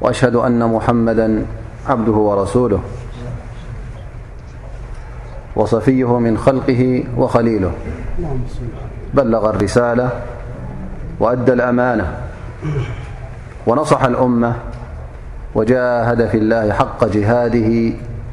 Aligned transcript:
وأشهد 0.00 0.34
أن 0.36 0.58
محمدا 0.72 1.44
عبده 1.88 2.12
ورسوله 2.12 2.80
وصفيه 5.56 6.18
من 6.18 6.38
خلقه 6.38 7.04
وخليله 7.16 7.72
بلغ 9.14 9.48
الرسالة 9.50 10.08
وأدى 11.20 11.52
الأمانة 11.52 12.18
ونصح 13.66 14.02
الأمة 14.04 14.54
وجاهد 15.54 16.28
في 16.28 16.38
الله 16.38 16.72
حق 16.72 17.04
جهاده 17.04 17.92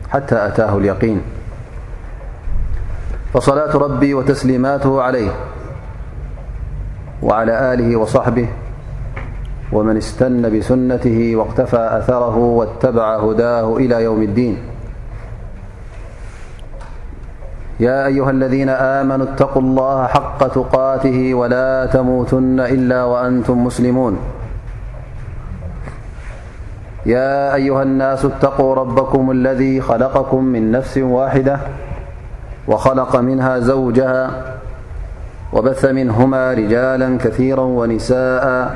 حتى 0.09 0.45
أتاه 0.47 0.77
اليقين 0.77 1.21
فصلاة 3.33 3.77
ربي 3.77 4.13
وتسليماته 4.13 5.01
عليه 5.01 5.31
وعلى 7.23 7.73
آله 7.73 7.95
وصحبه 7.97 8.47
ومن 9.73 9.97
استن 9.97 10.59
بسنته 10.59 11.31
واقتفى 11.35 11.89
أثره 11.97 12.37
واتبع 12.37 13.15
هداه 13.17 13.77
إلى 13.77 14.03
يوم 14.03 14.21
الدين 14.21 14.57
يا 17.79 18.05
أيها 18.05 18.31
الذين 18.31 18.69
آمنوا 18.69 19.25
اتقوا 19.33 19.61
الله 19.61 20.07
حق 20.07 20.47
تقاته 20.47 21.33
ولا 21.33 21.85
تموتن 21.85 22.59
إلا 22.59 23.03
وأنتم 23.03 23.63
مسلمون 23.65 24.17
يا 27.05 27.55
أيها 27.55 27.83
الناس 27.83 28.25
اتقوا 28.25 28.75
ربكم 28.75 29.31
الذي 29.31 29.81
خلقكم 29.81 30.43
من 30.43 30.71
نفس 30.71 30.97
واحدة 30.97 31.59
وخلق 32.67 33.15
منها 33.15 33.59
زوجها 33.59 34.31
وبث 35.53 35.85
منهما 35.85 36.53
رجالا 36.53 37.17
كثيرا 37.17 37.61
ونساءا 37.61 38.75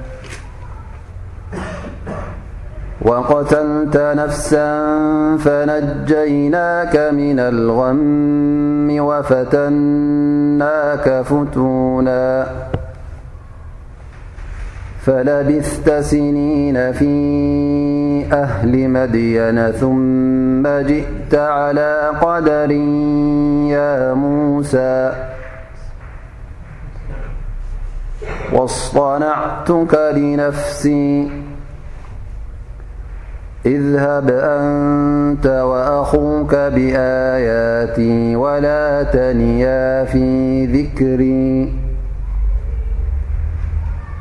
وقتلت 3.05 3.97
نفسا 3.97 5.37
فنجيناك 5.39 6.95
من 7.13 7.39
الغم 7.39 8.97
وفتناك 8.99 11.21
فتونا 11.21 12.47
فلبثت 14.99 15.89
سنين 15.99 16.91
في 16.91 18.25
أهل 18.33 18.89
مدين 18.89 19.71
ثم 19.71 20.63
جئت 20.87 21.35
على 21.35 22.11
قدر 22.21 22.71
يا 23.71 24.13
موسى 24.13 25.13
واصطنعتك 28.53 29.99
لنفسي 30.15 31.40
إذهب 33.65 34.29
أنت 34.29 35.45
وأخوك 35.47 36.55
بآياتي 36.55 38.35
ولا 38.35 39.03
تنيا 39.03 40.05
في 40.05 40.65
ذكري 40.65 41.73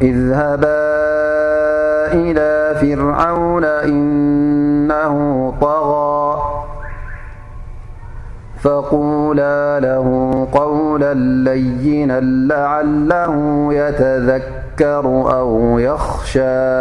إذهبا 0.02 0.80
إلى 2.12 2.74
فرعون 2.80 3.64
إنه 3.64 5.14
طغى 5.60 6.40
فقولا 8.60 9.80
له 9.80 10.04
قولا 10.52 11.12
اللينا 11.12 12.20
لعله 12.22 13.34
يتذكر 13.74 15.04
أو 15.38 15.78
يخشى 15.78 16.80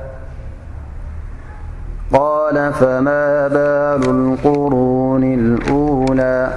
قال 2.13 2.73
فما 2.73 3.47
بال 3.47 4.03
القرون 4.09 5.23
الأولى 5.23 6.53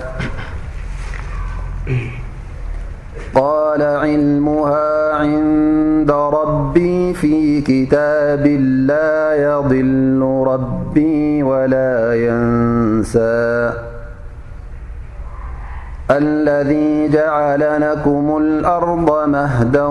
قال 3.34 3.82
علمها 3.82 5.14
عند 5.14 6.10
ربي 6.10 7.14
في 7.14 7.60
كتاب 7.60 8.46
لا 8.90 9.34
يضل 9.34 10.44
ربي 10.46 11.42
ولا 11.42 12.14
ينسى 12.14 13.72
الذي 16.10 17.08
جعلنكم 17.08 18.36
الأرض 18.40 19.28
مهدا 19.28 19.84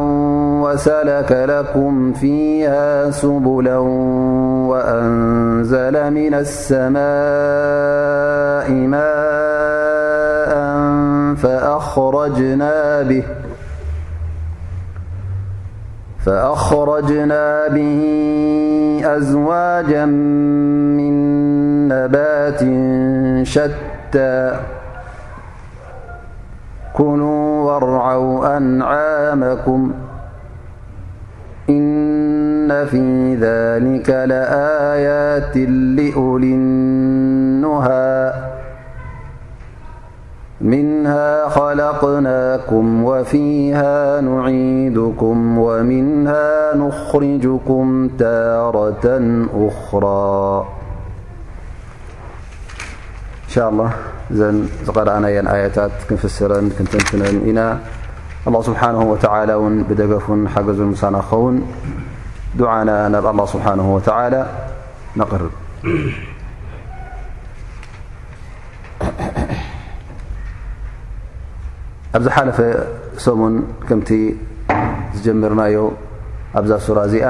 وسلك 0.62 1.32
لكم 1.32 2.14
فيها 2.14 3.12
سبلا 3.12 3.78
وأنزل 4.70 6.12
من 6.14 6.34
السماء 6.34 7.00
ماءفأخرجنا 16.24 17.68
به 17.68 18.04
أزواجا 19.18 20.06
من 20.06 21.14
نبات 21.88 22.60
شتى 23.46 24.56
كنوا 26.94 27.64
وارعوا 27.66 28.58
أنعامكم 28.58 29.92
إن 31.70 32.86
في 32.86 33.36
ذلك 33.36 34.10
لآيات 34.10 35.58
لألنها 36.00 38.34
منها 40.62 41.48
خلقناكم 41.50 43.04
وفيها 43.04 44.22
نعيدكم 44.22 45.58
ومنها 45.58 46.76
نخرجكم 46.76 48.08
تارة 48.20 49.20
أخرى 49.56 50.66
እ 53.54 53.60
እዘ 54.34 54.40
ዝقረኣና 54.86 55.26
ኣيታት 55.54 55.94
ክፈረ 56.10 56.52
ትነ 57.08 57.22
ኢና 57.50 57.60
لله 58.46 58.62
ስብሓه 58.68 58.90
ን 59.74 59.74
ብደገፉን 59.90 60.42
ሓገዙን 60.54 60.88
ሙሳና 60.94 61.16
ክኸውን 61.28 61.56
ና 62.90 62.92
ናብ 63.14 63.26
ኣلله 63.32 63.46
ስሓه 63.54 63.88
قርብ 65.32 65.54
ኣብ 72.18 72.24
ሓፈ 72.38 72.58
ሰሙን 73.26 73.56
ከምቲ 73.88 74.10
ዝጀመርናዮ 75.16 75.76
ኣብዛ 76.60 76.72
ሱራ 76.86 77.00
እዚኣ 77.10 77.28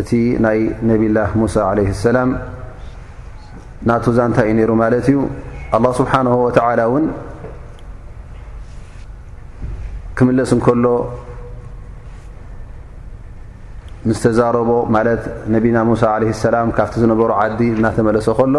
እቲ 0.00 0.10
ናይ 0.46 0.58
ነብላ 0.90 1.18
ሙሳ 1.40 1.54
ع 1.70 1.72
ላ 2.16 2.20
ናትዛ 3.88 4.18
እንታይ 4.28 4.46
እዩ 4.50 4.54
ነይሩ 4.58 4.70
ማለት 4.82 5.06
እዩ 5.10 5.18
ኣه 5.76 5.88
ስብሓነه 6.00 6.34
ወተላ 6.46 6.80
እውን 6.90 7.06
ክምለስ 10.16 10.50
እንከሎ 10.56 10.86
ምስ 14.08 14.18
ተዛረቦ 14.24 14.70
ማለት 14.94 15.22
ነቢና 15.54 15.76
ሙሳ 15.88 16.02
ዓለ 16.14 16.22
ሰላም 16.46 16.68
ካብቲ 16.76 16.94
ዝነበሩ 17.02 17.30
ዓዲ 17.40 17.60
እናተመለሶ 17.78 18.26
ከሎ 18.38 18.56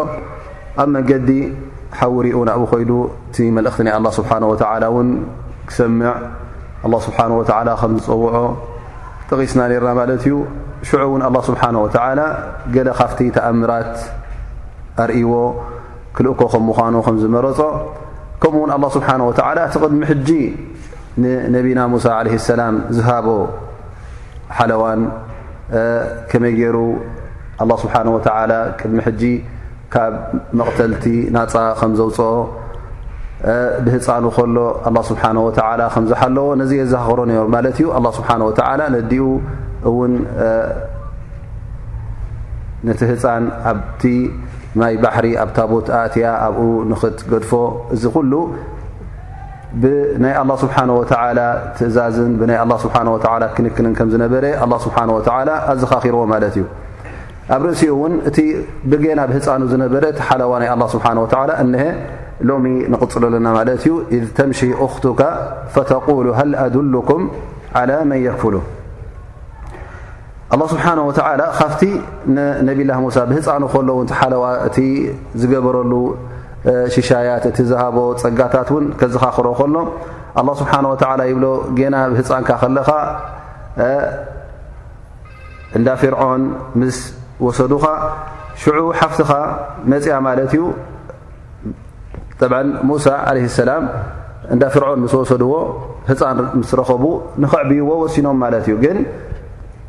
ኣብ 0.81 0.87
መንገዲ 0.95 1.29
ሓዊርኡ 1.99 2.37
ናብ 2.49 2.61
ኮይዱ 2.71 2.91
እቲ 3.29 3.37
መልእኽቲ 3.57 3.79
ናይ 3.87 3.93
ኣه 3.97 4.09
ስብሓን 4.19 4.43
ወተላ 4.51 4.83
እውን 4.91 5.09
ክሰምዕ 5.69 6.11
ኣ 6.85 6.87
ስብሓ 7.07 7.17
ወ 7.39 7.43
ከም 7.81 7.91
ዝፀውዖ 8.05 8.37
ተቒስና 9.29 9.59
ነርና 9.71 9.89
ማለት 9.99 10.21
እዩ 10.27 10.35
ሽዑ 10.87 11.01
እውን 11.09 11.21
ኣه 11.29 11.33
ስብሓነه 11.49 11.79
ወተላ 11.85 12.19
ገለ 12.75 12.87
ካፍቲ 13.01 13.19
ተኣምራት 13.35 13.93
ኣርእዎ 15.03 15.31
ክልእኮ 16.15 16.41
ከም 16.53 16.63
ምዃኑ 16.69 16.95
ከም 17.05 17.15
ዝመረፆ 17.23 17.59
ከምኡ 18.41 18.59
ውን 18.63 18.71
ኣላ 18.75 18.83
ስብሓ 18.95 19.07
ወተላ 19.29 19.57
እቲ 19.69 19.75
ቅድሚ 19.83 20.01
ሕጂ 20.11 20.29
ንነቢና 21.21 21.79
ሙሳ 21.93 22.05
ለ 22.25 22.37
ሰላም 22.51 22.75
ዝሃቦ 22.97 23.27
ሓለዋን 24.57 25.01
ከመይ 26.31 26.53
ገይሩ 26.59 26.77
ኣላ 27.63 27.71
ስብሓን 27.83 28.07
ወተላ 28.15 28.51
ቅድሚ 28.79 28.97
ሕጂ 29.07 29.23
ካብ 29.93 30.13
መቕተልቲ 30.59 31.05
ናፃ 31.35 31.53
ከም 31.79 31.91
ዘውፅኦ 31.99 32.33
ብህፃኑ 33.85 34.25
ከሎ 34.35 34.57
ኣላ 34.87 34.97
ስብሓ 35.09 35.23
ወተላ 35.47 35.81
ከምዝሓለዎ 35.95 36.45
ነዚየ 36.61 36.81
ዘሃኽሮ 36.93 37.19
ነይሩ 37.31 37.43
ማለት 37.55 37.77
እዩ 37.81 37.87
ኣ 37.97 38.01
ስብሓ 38.17 38.29
ወተላ 38.49 38.79
ነዲኡ 38.97 39.25
እውን 39.89 40.13
ነቲ 42.87 42.99
ህፃን 43.11 43.43
ኣብቲ 43.71 44.01
ይ 44.91 44.95
ባሕሪ 45.03 45.27
ኣብታቦት 45.43 45.87
ኣእትያ 45.99 46.25
ኣብኡ 46.47 46.63
ንኽትገድፎ 46.91 47.51
እዚ 47.95 48.03
ኩሉ 48.15 48.33
ብናይ 49.81 50.33
له 50.49 50.53
ስብሓه 50.63 50.83
ወ 50.99 51.01
ትእዛዝን 51.77 52.31
ብናይ 52.41 52.57
ስብሓ 52.83 52.93
ክንክንን 53.55 53.93
ከም 53.97 54.07
ዝነበረ 54.13 54.43
ه 54.61 54.63
ስብሓه 54.85 55.07
ወ 55.15 55.19
ኣዘኻኺርዎ 55.71 56.21
ማለት 56.33 56.53
እዩ 56.59 56.65
ኣብ 57.55 57.61
ርእሲኡ 57.67 57.89
እውን 57.97 58.13
እቲ 58.29 58.37
ብጌና 58.91 59.19
ብ 59.29 59.31
ህፃኑ 59.37 59.61
ዝነበረ 59.73 60.03
እቲ 60.13 60.19
ሓለዋ 60.27 60.51
ናይ 60.61 60.69
ه 60.73 60.73
ስብሓه 60.93 61.13
እሀ 61.81 61.83
ሎሚ 62.47 62.65
ንቕፅሎ 62.93 63.23
ለና 63.33 63.47
ማለት 63.57 63.77
እዩ 63.85 63.93
ذ 64.25 64.27
ተምሽ 64.37 64.59
أክቱካ 64.85 65.21
ፈተقሉ 65.73 66.25
ሃል 66.39 66.51
ኣድሉኩም 66.65 67.21
على 67.77 67.95
መን 68.09 68.19
የክፍሉ 68.27 68.55
ኣላ 70.55 70.61
ስብሓን 70.71 70.99
ወተዓላ 71.07 71.41
ካብቲ 71.59 71.81
ንነብላ 72.35 72.91
ሙሳ 73.05 73.15
ብህፃኑ 73.29 73.63
ከሎ 73.73 73.89
ውን 73.97 74.05
ቲሓለዋ 74.11 74.43
እቲ 74.67 74.77
ዝገበረሉ 75.39 75.91
ሽሻያት 76.95 77.43
እቲ 77.49 77.57
ዝሃቦ 77.71 77.97
ፀጋታት 78.21 78.69
እውን 78.73 78.85
ከዝኻኽሮ 78.99 79.47
ከሎ 79.59 79.75
ኣ 80.39 80.43
ስብሓን 80.61 80.85
ወተላ 80.91 81.19
ይብሎ 81.31 81.45
ገና 81.79 81.95
ብህፃንካ 82.13 82.49
ከለኻ 82.61 82.89
እንዳ 85.77 85.87
ፍርዖን 86.03 86.43
ምስ 86.79 86.97
ወሰዱኻ 87.45 87.85
ሽዑ 88.63 88.79
ሓፍትኻ 88.99 89.31
መፅያ 89.91 90.15
ማለት 90.27 90.51
እዩ 90.57 90.63
ብ 92.51 92.53
ሙሳ 92.89 93.05
ዓለይ 93.29 93.45
ሰላም 93.61 93.83
እንዳ 94.53 94.63
ፍርዖን 94.73 94.99
ምስ 95.05 95.13
ወሰድዎ 95.21 95.53
ህፃን 96.09 96.37
ምስ 96.59 96.71
ረኸቡ 96.79 97.03
ንኽዕብይዎ 97.43 97.89
ወሲኖም 98.03 98.37
ማለት 98.43 98.65
እዩ 98.69 98.75
ግን 98.85 98.97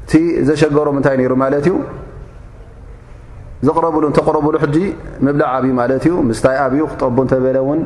እቲ 0.09 0.17
ዘሸገሮም 0.49 0.95
ንታይ 0.99 1.17
ይሩ 1.25 1.33
ማለት 1.45 1.65
እዩ 1.69 1.75
ዘቕረብሉ 3.67 4.05
ተقረብሉ 4.19 4.55
ሕ 4.65 4.67
ምብላዕ 5.27 5.49
ኣብዩ 5.59 5.71
ማለት 5.81 6.03
እዩ 6.09 6.12
ምስታይ 6.29 6.57
ኣብዩ 6.65 6.81
ክጠቡ 6.93 7.17
እንተበለ 7.25 7.57
ውን 7.69 7.81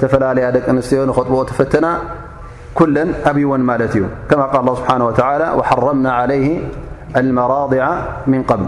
ተፈላለያ 0.00 0.46
ደቂ 0.56 0.64
ኣንስትዮ 0.72 0.98
ንክጥብኦ 1.10 1.38
ተፈተና 1.50 1.86
ኩለን 2.78 3.08
ኣብይዎን 3.30 3.62
ማለት 3.70 3.92
እዩ 3.96 4.02
ከማ 4.28 4.42
ል 4.66 4.68
ስብሓ 4.78 4.92
ሓረምና 5.68 6.08
ለይ 6.30 6.44
መራضع 7.38 7.84
ን 8.32 8.42
ብል 8.50 8.62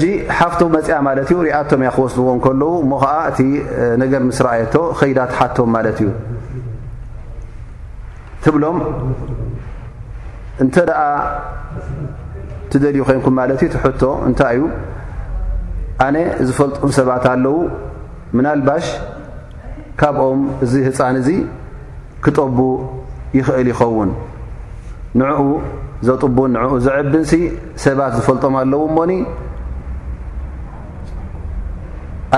ጂ 0.00 0.02
ሓፍቶ 0.38 0.60
መፅኣ 0.76 0.90
ማለት 1.08 1.28
እዩ 1.32 1.36
ሪኣቶም 1.48 1.82
ያ 1.86 1.90
ክወስድዎ 1.96 2.28
ከለዉ 2.46 2.72
እሞ 2.84 2.92
ከዓ 3.02 3.12
እቲ 3.30 3.38
ነገር 4.04 4.20
ምስረእየቶ 4.30 4.74
ከይዳትሓቶም 5.00 5.68
ማለት 5.76 5.98
እዩ 6.02 6.08
እንተ 10.62 10.76
ደኣ 10.88 11.00
ትደልዩ 12.72 13.00
ኮንኩም 13.08 13.34
ማለት 13.40 13.60
እዩቱ 13.64 13.74
ሕቶ 13.84 14.02
እንታይ 14.28 14.56
እዩ 14.58 14.62
ኣነ 16.06 16.16
ዝፈልጦም 16.48 16.90
ሰባት 16.98 17.24
ኣለዉ 17.32 17.56
ምናልባሽ 18.36 18.86
ካብኦም 20.00 20.42
እዚ 20.64 20.72
ህፃን 20.88 21.16
እዚ 21.20 21.28
ክጠቡ 22.24 22.58
ይኽእል 23.38 23.68
ይኸውን 23.72 24.10
ንዕኡ 25.20 25.42
ዘጡቡን 26.08 26.50
ንዕኡ 26.56 26.72
ዘዕብንሲ 26.86 27.32
ሰባት 27.86 28.12
ዝፈልጦም 28.18 28.54
ኣለው 28.60 28.82
እሞኒ 28.90 29.10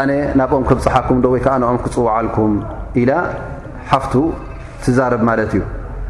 ኣነ 0.01 0.11
ናብኦም 0.39 0.65
ክብፅሓኩም 0.71 1.17
እዶ 1.21 1.27
ወይ 1.35 1.41
ከዓ 1.45 1.55
ንኦም 1.63 1.79
ክፅውዓልኩም 1.85 2.55
ኢላ 3.03 3.11
ሓፍቱ 3.93 4.15
ትዛረብ 4.85 5.23
ማለት 5.31 5.51
እዩ 5.57 5.61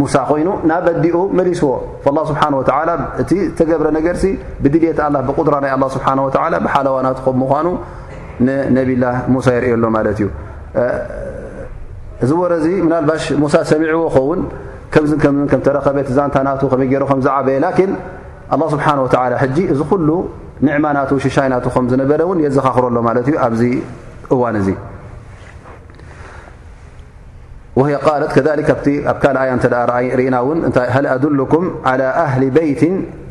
ይኑ 0.00 0.48
ና 0.68 0.72
በዲኡ 0.84 1.16
መሊስዎ 1.38 1.68
ስሓه 2.30 3.00
እቲ 3.22 3.30
ተገብረ 3.58 3.86
ነገርሲ 3.98 4.24
ብድልት 4.62 4.98
ብ 4.98 5.50
ናይ 5.64 5.72
ስه 5.94 6.00
ብሓለዋናት 6.66 7.18
ምኑ 7.40 7.68
ነብላ 8.76 9.04
ሙሳ 9.34 9.46
የርእየሎ 9.56 9.84
ማ 9.94 9.98
እዩ 10.12 10.22
እዚ 12.24 12.30
ወረዚ 12.42 12.66
ናባ 12.90 13.10
ሳ 13.52 13.56
ሰሚዎ 13.72 14.02
ኸውን 14.14 14.40
ዝ 15.10 15.12
ረኸበ 15.76 15.96
ዛንታናዝዓበየ 16.18 16.94
ስብሓ 18.72 18.86
እዚ 19.48 19.58
ሉ 20.08 20.10
ንዕማና 20.66 20.98
ሽሻይና 21.26 21.54
ከዝነበረን 21.76 22.40
የዘኻክረሎ 22.46 22.96
እዩ 23.32 23.36
ኣዚ 23.46 23.60
እዋን 24.34 24.56
እዚ 24.62 24.68
ቃት 27.72 28.22
ከ 28.32 28.36
ኣ 28.44 29.08
ኣብ 29.10 29.16
ካልኣያ 29.22 29.50
ተ 29.64 29.66
ርእና 30.18 30.36
ውን 30.46 30.58
ሃ 30.94 30.96
ኣድሉኩም 31.16 31.64
على 31.90 32.04
ኣህሊ 32.24 32.44
በይት 32.56 32.82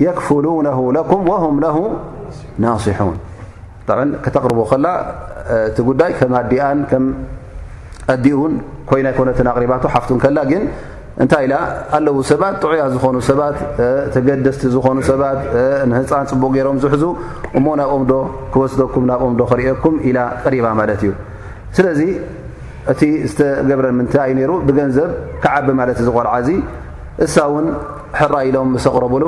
የክፍሉነ 0.06 0.68
ለኩም 0.98 1.22
ም 1.58 1.60
ናስን 2.62 3.14
ከተቅርቡ 4.24 4.60
ከላ 4.72 4.88
እቲ 5.70 5.78
ጉዳይ 5.90 6.12
ከም 6.20 6.32
ኣዲኣን 6.42 6.80
ከም 6.90 7.04
ኣዲኡን 8.14 8.54
ኮይና 8.90 9.06
ይኮነትን 9.14 9.48
ኣቅሪባ 9.52 9.72
ሓፍቱ 9.94 10.10
ከላ 10.24 10.38
ግን 10.52 10.64
እንታይ 11.24 11.44
ኢ 11.48 11.50
ኣለዉ 11.98 12.18
ሰባት 12.32 12.56
ጥዑያት 12.64 12.92
ዝኾኑ 12.96 13.16
ሰባት 13.30 13.58
ተገደስቲ 14.14 14.62
ዝኾኑ 14.76 14.98
ሰባት 15.12 15.40
ንህፃን 15.92 16.26
ፅቡቅ 16.32 16.52
ገይሮም 16.56 16.78
ዝሕዙ 16.84 17.04
እሞ 17.58 17.66
ናብ 17.80 17.92
ኦምዶ 17.96 18.12
ክወስደኩም 18.54 19.04
ናብ 19.12 19.22
ኦምዶ 19.28 19.42
ክርኩም 19.52 19.96
ኢላ 20.10 20.20
ቅሪባ 20.46 20.68
ማለት 20.80 21.02
እዩ 21.08 21.12
እቲ 22.92 23.02
ዝተገብረ 23.32 23.86
ም 23.98 24.02
ሩ 24.50 24.52
ብገንዘብ 24.68 25.10
ክዓቢ 25.44 25.68
ማለ 25.80 25.90
ዝቆርዓ 26.08 26.36
እሳ 27.26 27.36
ውን 27.56 27.68
ሕራ 28.20 28.36
ኢሎም 28.50 28.70
ስقረብሉ 28.86 29.26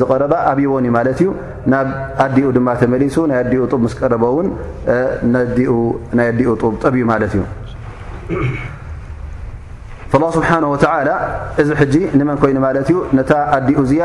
ዝቀረባ 0.00 0.32
ኣብዎኒ 0.50 0.86
ማለት 0.96 1.18
እዩ 1.22 1.28
ናብ 1.72 1.88
ኣዲኡ 2.24 2.46
ድማ 2.56 2.68
ተመሊሱ 2.82 3.16
ናይ 3.30 3.40
ዲኡ 3.52 3.62
ብ 3.82 3.88
ስ 3.92 3.96
ቀረበውን 4.00 4.46
ና 6.18 6.28
ዲኡ 6.38 6.48
ጡብ 6.62 6.74
ጠብ 6.82 6.94
ዩ 7.00 7.04
ማለ 7.12 7.22
እዩ 7.32 7.42
ل 10.22 10.24
ስብሓه 10.36 10.96
እዚ 11.62 11.68
ሕጂ 11.80 11.94
ንመን 12.20 12.38
ኮይኑ 12.44 12.58
እዩ 12.84 12.96
ነ 13.18 13.24
ኣዲኡ 13.56 13.78
ያ 14.00 14.04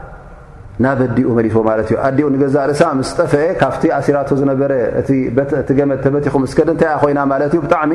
ናበዲኡ 0.85 1.29
መሊፎ 1.37 1.55
ማለት 1.69 1.87
እዩ 1.91 1.95
ኣዲኡ 2.07 2.27
ንገዛ 2.35 2.55
ርእሳ 2.69 2.81
ምስ 2.99 3.09
ጠፍአ 3.19 3.41
ካብቲ 3.61 3.83
ኣሲራት 3.99 4.29
ዝነበረ 4.41 4.71
እቲ 4.99 5.09
ገመድ 5.79 5.99
ተበቲኹም 6.05 6.43
ስከ 6.51 6.59
እንታይ 6.73 6.89
እ 6.95 6.97
ኮይና 7.01 7.19
ማለት 7.33 7.51
እዩ 7.55 7.59
ብጣዕሚ 7.65 7.91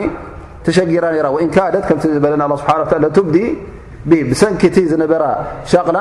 ተሸጊራ 0.66 1.04
ነራ 1.16 1.26
ንካደት 1.48 1.84
ከም 1.88 1.98
ዝበለና 2.16 2.42
ስሓና 2.62 2.86
ዲ 4.10 4.12
ብሰንኪቲ 4.30 4.76
ዝነበራ 4.92 5.24
ሸቕላ 5.70 5.98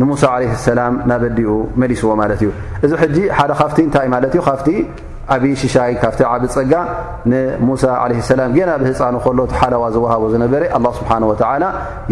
ንሙሳ 0.01 0.25
ለ 0.43 0.47
ሰላም 0.67 0.93
ናበዲኡ 1.11 1.51
መሊስዎ 1.83 2.09
ማለት 2.21 2.41
እዩ 2.43 2.49
እዚ 2.85 2.91
ሕጂ 3.03 3.17
ሓደ 3.37 3.51
ካፍቲ 3.61 3.79
እንታይ 3.87 4.07
ማለ 4.13 4.23
እዩ 4.33 4.41
ካፍቲ 4.49 4.69
ዓብዪ 5.35 5.51
ሽሻይ 5.61 5.93
ካብቲ 6.03 6.21
ዓብ 6.31 6.43
ፀጋ 6.55 6.73
ንሙሳ 7.31 7.83
ሰላም 8.31 8.51
ጌና 8.57 8.71
ብህፃን 8.81 9.17
ከሎ 9.27 9.39
ሓለዋ 9.61 9.85
ዝወሃቦ 9.95 10.23
ዝነበረ 10.33 10.63
ስብሓ 10.99 11.11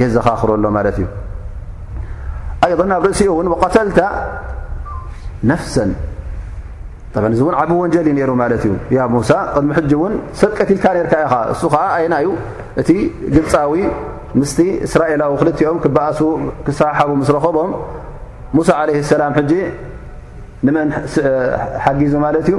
የዘኻኽረሎ 0.03 0.65
ማለት 0.77 0.97
እዩ 1.01 1.07
ኣ 2.63 2.87
ኣብ 2.97 3.03
ርእሲኡ 3.09 3.29
እውን 3.35 3.47
ቀተልታ 3.65 3.99
ነፍሰን 5.51 5.89
ጥእዚ 7.15 7.39
እውን 7.45 7.55
ዓብ 7.61 7.71
ወንጀል 7.81 8.05
ዩ 8.09 8.13
ነሩ 8.17 8.31
ማለት 8.41 8.63
እዩ 8.67 8.73
ያ 8.97 9.05
ሙሳ 9.15 9.29
ቅድሚ 9.55 9.69
ሕጂ 9.77 9.91
እውን 9.97 10.13
ሰጥቀትልካ 10.39 10.85
ነርካ 10.97 11.13
ኢኻ 11.25 11.33
እሱ 11.53 11.61
ከዓ 11.73 11.83
ኣይና 11.97 12.13
ዩ 12.25 12.29
እቲ 12.81 12.89
ግብፃዊ 13.35 13.73
ምስቲ 14.39 14.59
እስራኤላዊ 14.87 15.31
ክልኦም 15.41 15.77
ክበእሱ 15.83 16.19
ክሳሓቡ 16.67 17.09
ምስ 17.19 17.29
ረኸቦም 17.35 17.71
ሙሳ 18.57 18.69
ዓለህ 18.83 18.97
ሰላም 19.11 19.33
ሕጂ 19.39 19.51
ንመን 20.67 20.89
ሓጊዙ 21.83 22.13
ማለት 22.25 22.47
እዩ 22.51 22.57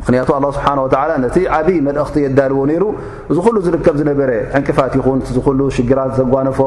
ምክንያቱ 0.00 0.28
ኣላه 0.38 0.50
ስብሓን 0.56 0.78
ወላ 0.84 1.10
ነቲ 1.24 1.36
ዓብይ 1.56 1.78
መልእኽቲ 1.86 2.16
የዳልዎ 2.24 2.58
ነይሩ 2.70 2.84
እዚ 3.30 3.38
ኩሉ 3.46 3.56
ዝርከብ 3.66 3.94
ዝነበረ 4.00 4.30
ዕንቅፋት 4.58 4.92
ይኹን 4.98 5.18
እቲዝኩሉ 5.22 5.60
ሽግራት 5.76 6.12
ዘጓነፎ 6.18 6.60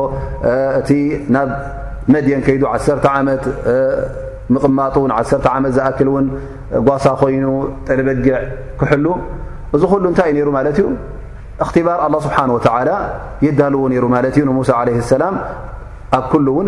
እቲ 0.80 0.90
ናብ 1.36 1.50
መድየን 2.14 2.42
ከይዱ 2.46 2.64
ዓ 2.74 2.78
ዓመት 3.20 3.44
ምቕማጡ 4.56 4.96
ንዓ 5.12 5.20
ዓመት 5.56 5.74
ዘኣክል 5.78 6.10
ውን 6.16 6.26
ጓሳ 6.88 7.06
ኮይኑ 7.22 7.48
ጠርበጊዕ 7.88 8.38
ክሕሉ 8.80 9.06
እዚ 9.76 9.84
ኩሉ 9.94 10.04
እንታይ 10.12 10.28
እዩ 10.32 10.36
ነይሩ 10.38 10.50
ማለት 10.60 10.78
እዩ 10.82 10.86
እኽትባር 11.64 11.98
ኣላه 12.06 12.20
ስብሓን 12.26 12.50
ወተላ 12.58 12.90
የዳልዎ 13.46 13.82
ነይሩ 13.94 14.06
ማለት 14.16 14.34
እዩ 14.38 14.44
ንሙሳ 14.50 14.72
ለ 14.88 14.98
ሰላም 15.14 15.36
ኣብ 16.20 16.32
ሉ 16.46 16.48
ውን 16.58 16.68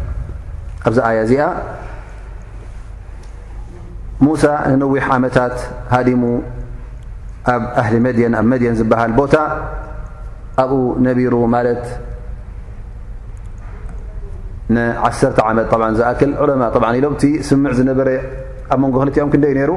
ኣብዚ 0.87 0.97
ኣያ 1.07 1.17
እዚኣ 1.25 1.43
ሙሳ 4.25 4.43
ንነዊሕ 4.73 5.03
ዓመታት 5.17 5.55
ሃዲሙ 5.93 6.23
ኣብ 7.53 7.63
ኣህሊ 7.81 7.95
መድን 8.05 8.33
ኣብ 8.39 8.45
መድየን 8.51 8.75
ዝበሃል 8.79 9.11
ቦታ 9.19 9.35
ኣብኡ 10.63 10.75
ነቢሩ 11.07 11.33
ማለት 11.55 11.83
ንዓ 14.75 15.05
ዓመት 15.51 15.67
ዝኣክል 15.99 16.31
ዑለማ 16.43 16.63
ኢሎም 16.99 17.15
እቲ 17.17 17.23
ስምዕ 17.49 17.71
ዝነበረ 17.79 18.09
ኣብ 18.73 18.79
መንጎ 18.83 18.95
ክሊቲኦም 19.03 19.29
ክ 19.33 19.37
ንደይ 19.39 19.53
ነይሩ 19.59 19.71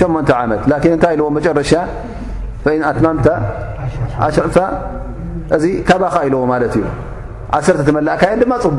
8መንተ 0.00 0.30
ዓመት 0.42 0.62
ላኪን 0.70 0.92
እንታይ 0.96 1.12
ኢለዎ 1.16 1.28
መጨረሻ 1.36 1.72
ፈኢ 2.64 2.76
ኣትማምታ 2.90 3.28
ኣሸዕ 4.26 4.44
እዚ 5.56 5.64
ካባኸ 5.88 6.14
ኢለዎ 6.28 6.42
ማለት 6.52 6.74
እዩ 6.80 6.84
ዓሰተ 7.56 7.78
ተመላእካዮን 7.88 8.40
ድማ 8.42 8.52
ፅቡቕ 8.64 8.78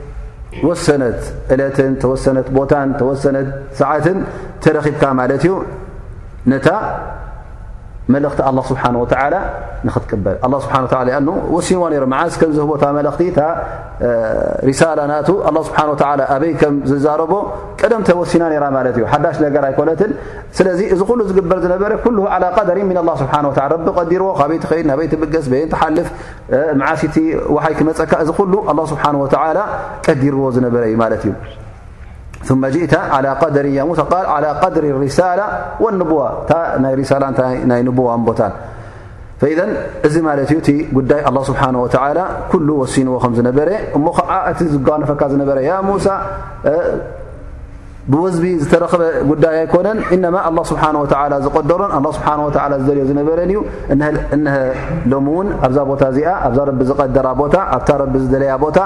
وسنت 0.63 1.19
قلት 1.49 1.77
توسنت 2.01 2.47
بታ 2.57 2.73
توሰن 3.01 3.35
ሰعት 3.79 4.05
ترخب 4.63 5.03
مت 5.17 5.43
ዩ 5.45 5.53
መልእኽቲ 8.15 8.39
ኣ 8.49 8.51
ስብሓه 8.69 8.87
ንክትቅበል 9.87 10.35
ስሓ 10.63 10.73
ወሲንዎ 11.55 11.83
ሮ 12.01 12.05
መዓስ 12.13 12.33
ከም 12.41 12.51
ዝህቦታ 12.55 12.83
መእኽቲ 12.97 13.21
እ 14.07 14.09
ሪሳላ 14.69 14.99
ናቱ 15.11 15.29
ስብሓ 15.67 15.77
ኣበይ 16.33 16.51
ከም 16.61 16.75
ዝዛረቦ 16.89 17.31
ቀደምተ 17.79 18.09
ወሲና 18.19 18.43
ነራ 18.53 18.65
ማለት 18.77 18.95
እዩ 18.99 19.05
ሓዳሽ 19.13 19.37
ነገር 19.45 19.63
ኣይኮነትን 19.69 20.11
ስለዚ 20.57 20.79
እዚ 20.95 20.99
ኩሉ 21.09 21.19
ዝግበር 21.29 21.59
ዝነበረ 21.65 21.91
ኩል 22.03 22.17
ዓላ 22.35 22.43
ቀደሪ 22.57 22.79
ስብሓ 23.23 23.33
ቢ 23.81 23.89
ቀዲርዎ 24.01 24.29
ካበይቲ 24.41 24.63
ከድ 24.73 24.85
ናበይቲ 24.91 25.13
ብገስ 25.23 25.47
ን 25.53 25.63
ትሓልፍ 25.73 26.09
መዓስቲ 26.81 27.17
ሓይክ 27.65 27.81
መፀካ 27.89 28.11
እዚ 28.25 28.29
ኩሉ 28.41 28.53
ስብሓ 28.93 29.03
ወ 29.23 29.27
ቀዲርዎ 30.07 30.45
ዝነበረ 30.59 30.83
እዩ 30.91 30.95
ማለት 31.03 31.23
እዩ 31.29 31.33
ثم 32.43 32.65
جئت 32.73 32.93
على 32.95 33.29
قدر 33.29 33.65
ا 33.65 34.05
على 34.33 34.47
قدر 34.63 34.83
الرسالة 34.83 35.45
والنبوة 35.79 36.27
رسلة 36.79 37.81
نبوة 37.81 38.53
فذا 39.41 39.65
ات 40.05 40.69
الله 41.29 41.43
سبحانه 41.51 41.79
وتعلى 41.85 42.25
كل 42.51 42.67
وسن 42.81 43.07
نبر 43.49 43.69
م 44.05 44.07
نف 45.41 45.49
ر 45.49 45.59
ا 45.73 45.77
وى 45.89 45.97
ብወዝቢ 48.09 48.45
ዝተረክበ 48.61 49.01
ጉዳይ 49.29 49.55
ኣይኮነን 49.61 49.97
እነማ 50.15 50.35
ኣله 50.49 50.63
ስብሓه 50.71 50.93
ዝቀደሮን 51.45 51.91
ኣه 51.97 52.03
ስብሓه 52.15 52.79
ዝደልዮ 52.81 53.03
ዝነበረን 53.09 53.49
እዩ 53.53 53.59
እ 53.93 54.35
ሎ 55.11 55.15
ውን 55.35 55.47
ኣብዛ 55.65 55.77
ቦታ 55.91 56.01
እዚኣ 56.13 56.29
ኣብዛ 56.47 56.57
ረቢ 56.69 56.79
ዝቐደራ 56.89 57.27
ቦታ 57.41 57.55
ኣብታ 57.75 57.89
ረቢ 58.03 58.13
ዝደለያ 58.23 58.53
ቦታ 58.65 58.77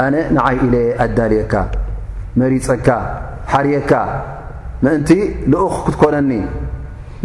ኣነ 0.05 0.15
ንዓይ 0.35 0.55
ኢለየ 0.65 0.87
ኣዳልየካ 1.05 1.53
መሪፀካ 2.41 2.87
ሓርየካ 3.51 3.91
ምእንቲ 4.85 5.09
ልኡኽ 5.51 5.73
ክትኮነኒ 5.85 6.31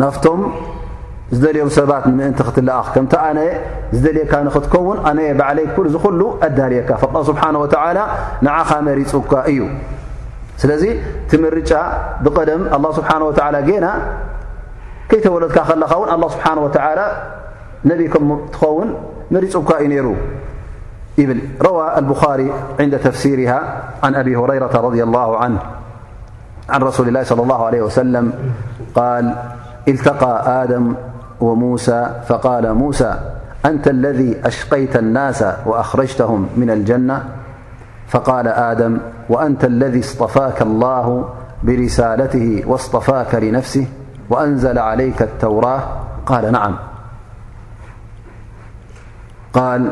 ናብቶም 0.01 0.41
ዝደልዮም 1.37 1.71
ሰባት 1.77 2.05
ንምእንቲ 2.11 2.41
ክትለኣኽ 2.49 2.87
ከምቲ 2.95 3.15
ኣነ 3.29 3.39
ዝደልየካ 3.97 4.33
ንኽትከውን 4.47 4.99
ኣነየ 5.11 5.29
ብዓለይ 5.39 5.67
ኩ 5.75 5.77
ዝክሉ 5.95 6.21
ኣዳልየካ 6.47 6.91
ስብሓه 7.29 7.49
ንዓኻ 8.47 8.71
መሪፅካ 8.89 9.33
እዩ 9.51 9.61
ስለዚ 10.63 10.83
ቲምርጫ 11.31 11.73
ብቀደም 12.25 12.63
ኣه 12.77 12.83
ስብሓه 12.99 13.59
ጌና 13.69 13.87
ከይተወለድካ 15.11 15.59
ከለኻ 15.71 15.93
ውን 16.01 16.09
ኣه 16.17 16.21
ስብሓ 16.35 16.47
ነቢ 17.91 18.01
ም 18.29 18.31
ትኸውን 18.53 18.89
መሪፅካ 19.35 19.71
እዩ 19.83 19.89
ነይሩ 19.95 20.07
ይብል 21.21 21.39
ረዋ 21.67 21.79
ብኻሪ 22.11 22.41
ን 22.87 22.89
ተፍሲር 23.07 23.41
ን 24.11 24.15
ኣብ 24.23 24.29
ረረ 24.51 24.65
ه 24.75 25.49
ን 25.53 25.57
ረሱሊ 26.89 27.09
ላ 27.17 27.19
ى 27.21 27.93
ا 27.93 27.93
ል 28.15 28.15
التقى 29.88 30.62
آدم 30.64 30.94
وموسى 31.40 32.11
فقال 32.29 32.75
موسى 32.75 33.14
أنت 33.66 33.88
الذي 33.88 34.37
أشقيت 34.46 34.96
الناس 34.96 35.44
وأخرجتهم 35.66 36.49
من 36.57 36.70
الجنة 36.70 37.25
فقال 38.09 38.49
آدم 38.49 38.99
وأنت 39.29 39.64
الذي 39.64 40.01
اصطفاك 40.01 40.62
الله 40.62 41.29
برسالته 41.62 42.62
واصطفاك 42.66 43.35
لنفسه 43.35 43.87
وأنزل 44.31 44.79
عليك 44.79 45.22
التوراة 45.22 45.81
قال 46.27 46.53
نعم 46.53 46.77
قال 49.53 49.90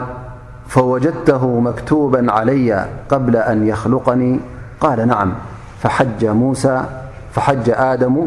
فوجدته 0.69 1.61
مكتوبا 1.61 2.27
علي 2.33 2.87
قبل 3.09 3.37
أن 3.37 3.67
يخلقني 3.67 4.41
قال 4.81 5.09
نعم 5.09 5.35
فحج 7.33 7.71
آدم 7.71 8.27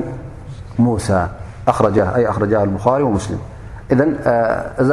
موسى 0.79 1.27
ኣኣ 1.71 1.97
ኣኽረጃህ 2.31 2.61
ልብኻሪ 2.69 3.01
ወሙስሊም 3.07 3.41
ኢዘን 3.93 4.11
እዛ 4.81 4.91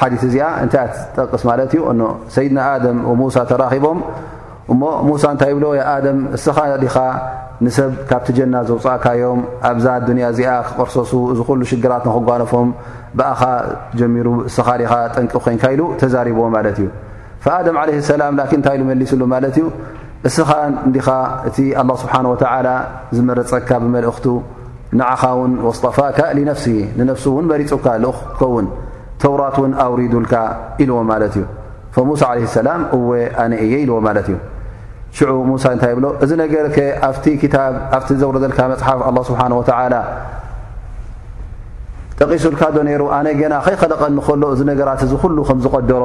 ሓዲት 0.00 0.22
እዚኣ 0.28 0.44
እንታይ 0.64 0.82
ኣ 0.82 0.86
ትጠቕስ 1.14 1.42
ማለት 1.50 1.70
እዩ 1.76 1.80
እኖ 1.92 2.02
ሰይድና 2.34 2.58
ኣደም 2.74 2.98
ሙሳ 3.20 3.36
ተራኺቦም 3.50 3.98
እሞ 4.72 4.82
ሙሳ 5.08 5.22
እንታይ 5.34 5.48
ይብሎ 5.52 5.64
ኣደም 5.94 6.18
እስኻ 6.36 6.58
ዲኻ 6.84 6.96
ንሰብ 7.64 7.90
ካብ 8.10 8.22
ትጀና 8.26 8.54
ዘውፃእካዮም 8.68 9.40
ኣብዛ 9.70 9.86
ዱንያ 10.08 10.24
እዚኣ 10.32 10.50
ክቐርሰሱ 10.68 11.12
እዚ 11.32 11.38
ኩሉ 11.48 11.60
ሽግራት 11.72 12.04
ንኽጓኖፎም 12.08 12.68
ብኣኻ 13.18 13.42
ጀሚሩ 13.98 14.28
እስኻ 14.48 14.68
ዲኻ 14.82 14.92
ጠንቂ 15.16 15.32
ኮይንካ 15.44 15.64
ኢሉ 15.74 15.82
ተዛሪቦዎ 16.00 16.46
ማለት 16.56 16.76
እዩ 16.82 16.88
ፈኣደም 17.44 17.76
ዓለይህ 17.82 18.00
ሰላም 18.12 18.32
ላኪን 18.40 18.58
እንታይ 18.60 18.74
ኢሉ 18.78 18.82
መሊሱሉ 18.90 19.22
ማለት 19.34 19.54
እዩ 19.60 19.64
እስኻ 20.30 20.50
ዲኻ 20.96 21.08
እቲ 21.50 21.56
ኣላ 21.82 21.90
ስብሓን 22.02 22.26
ወተዓላ 22.32 22.68
ዝመረፀካ 23.18 23.68
ብመልእኽቱ 23.84 24.24
ኻ 25.00 25.04
ፋ 25.82 25.90
ፁካ 25.98 26.32
እን 28.62 28.66
ተራት 29.22 29.56
ን 29.70 29.72
ኣውሪዱልካ 29.84 30.34
ኢልዎ 30.82 30.96
እዩ 32.00 32.14
ሳ 32.22 32.28
ላ 32.66 32.72
እ 32.96 32.98
ነ 33.50 33.54
እየ 33.64 33.74
ኢ 33.82 33.84
እዩ 33.84 33.92
እ 35.30 35.72
ብ 35.96 36.12
እ 36.24 36.28
ዘረዘ 38.22 38.44
ሓፍ 38.76 39.16
ጠቂሱካዶ 42.20 42.76
ሩ 43.00 43.04
ና 43.24 43.28
ይኸለቀ 43.74 44.00
ራ 44.88 44.92
ዝቀደሮ 45.10 46.04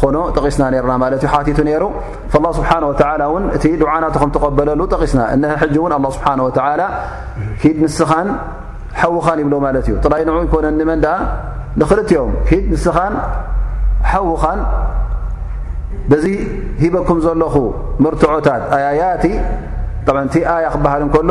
ኾኖ 0.00 0.16
ጠቂስና 0.36 0.64
ና 0.90 0.96
ማ 1.02 1.06
እ 1.16 1.18
ቲቱ 1.46 1.60
ሩ 1.66 1.66
لله 1.66 2.48
ስብሓه 2.56 3.24
و 3.34 3.36
ን 3.42 3.44
እቲ 3.56 3.64
ድዓና 3.82 4.04
ተቀበለሉ 4.14 4.80
ጠቂስና 4.94 5.20
እ 5.34 5.38
ሕ 5.60 5.66
እን 5.68 5.92
له 5.94 5.98
ስብሓه 6.16 6.32
و 6.46 6.50
ኪድ 7.60 7.76
ንስኻን 7.84 8.28
ሓዉኻን 9.00 9.38
ይብሎ 9.42 9.54
ማለት 9.66 9.84
እዩ 9.88 9.94
ጥይ 10.04 10.22
ን 10.28 10.30
ይኮነ 10.46 10.66
ኒመን 10.80 11.00
ኣ 11.12 11.14
ንክልዮም 11.80 12.30
ኪድ 12.48 12.64
ንስኻን 12.72 13.14
ሓዉኻን 14.10 14.60
በዚ 16.10 16.24
ሂበኩም 16.82 17.18
ዘለኹ 17.24 17.54
ምርትዖታት 18.04 18.62
ኣያቲ 18.76 19.24
ቲ 20.34 20.36
ኣያ 20.56 20.66
ክበሃል 20.74 21.02
እከሎ 21.08 21.30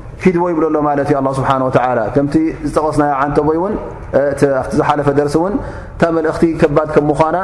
ኪድዎ 0.23 0.45
ይብሎ 0.51 0.65
ሎ 0.75 0.79
ማለት 0.87 1.07
እዩ 1.11 1.17
ስብሓ 1.39 1.51
ከምቲ 2.15 2.35
ዝጠቐስናዮ 2.67 3.11
ዓንተ 3.21 3.37
ቦይ 3.47 3.57
እውን 3.59 3.73
ኣቲ 4.21 4.41
ዝሓለፈ 4.77 5.07
ደርሲ 5.19 5.35
እውን 5.39 5.53
እታ 5.93 6.03
መልእኽቲ 6.17 6.43
ከባድ 6.61 6.89
ከ 6.95 6.99
ምኳና 7.09 7.37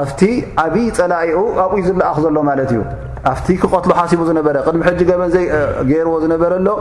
ኣብቲ 0.00 0.20
ዓብይ 0.64 0.88
ፀላኢኡ 0.98 1.38
ኣብኡይ 1.64 1.82
ዝለኣኽ 1.88 2.16
ዘሎ 2.26 2.36
ማለት 2.50 2.72
እዩ 2.74 2.82
ኣብቲ 3.32 3.48
ክቐትሎ 3.62 3.90
ሓሲቡ 4.00 4.20
ዝነበረ 4.32 4.56
ቅድሚ 4.66 4.80
ሕጂ 4.90 5.00
ገበን 5.10 5.32
ዘገይርዎ 5.36 6.14
ዝነበረ 6.26 6.52
ሎ 6.68 6.74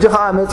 ጂ 0.00 0.02
ከዓ 0.14 0.24
መኡ 0.38 0.52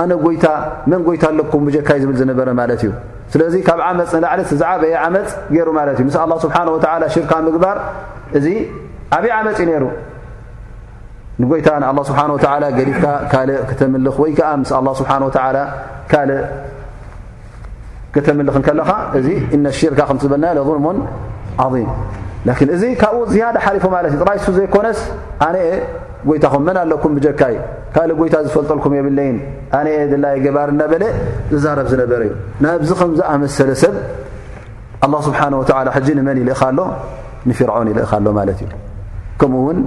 ኣነ 0.00 0.10
ጎይታ 0.24 0.46
መን 0.90 1.00
ጎይታ 1.08 1.24
ኣለኩም 1.32 1.60
ብጀካይ 1.66 1.98
ዝብል 2.02 2.16
ዝነበረ 2.20 2.48
ማለት 2.60 2.80
እዩ 2.84 2.90
ስለዚ 3.32 3.54
ካብ 3.68 3.78
ዓመፅ 3.88 4.10
ንላዕለት 4.16 4.50
ዝዓበየ 4.60 4.92
ዓመፅ 5.04 5.28
ገይሩ 5.54 5.68
ማለት 5.78 5.96
እዩ 5.98 6.04
ምስ 6.08 6.16
ኣه 6.24 6.34
ስብሓ 6.44 6.56
ሽርካ 7.14 7.32
ምግባር 7.46 7.76
እዚ 8.38 8.46
ዓብይ 9.16 9.32
ዓመፅ 9.38 9.56
እዩ 9.62 9.66
ነይሩ 9.70 9.84
ንጎይታ 11.42 11.68
ን 11.82 11.84
ስብሓ 12.10 12.20
ገዲፍካ 12.78 13.04
ካእ 13.32 13.48
ክተምልኽ 13.70 14.16
ወይ 14.22 14.32
ምስ 14.60 14.70
ስሓ 15.00 15.10
ካልእ 16.12 16.40
ክተምልኽ 18.14 18.56
ከለኻ 18.66 18.90
እዚ 19.18 19.28
እነ 19.56 19.64
ሽርካ 19.78 20.00
ምዝበልና 20.16 20.46
ظልሙ 20.68 20.86
ዓظም 21.64 21.88
እዚ 22.76 22.82
ካብኡ 23.00 23.22
ዝያደ 23.34 23.56
ሓሊፎ 23.64 23.84
ማለት 23.96 24.12
እዩ 24.16 24.22
ራእሱ 24.30 24.46
ዘይኮነስ 24.58 24.98
ኣነአ 25.48 25.66
ጎይታኹም 26.28 26.62
መን 26.66 26.76
ኣለኩም 26.82 27.12
ብጀካይ 27.16 27.54
ካእ 27.94 28.10
ጎይታ 28.18 28.36
ዝፈልጠልኩም 28.46 28.92
የብለይን 28.96 29.36
ኣነየ 29.78 29.98
ይገባር 30.38 30.68
ና 30.78 30.82
በለ 30.92 31.04
ዝዛረብ 31.52 31.86
ዝነበረ 31.90 32.20
ዩ 32.28 32.32
ናብዚ 32.64 32.90
ከምዝኣመሰለ 33.00 33.70
ሰብ 33.82 33.94
ስብሓ 35.26 35.40
ሕ 35.96 36.00
ንመን 36.18 36.36
ይልእኻ 36.42 36.62
ሎ 36.78 36.80
ንፍርዖን 37.48 37.88
ይልእኻ 37.92 38.08
ኣሎ 38.20 38.26
ማለት 38.38 38.58
እዩ 38.64 38.70
ከምኡውን 39.40 39.78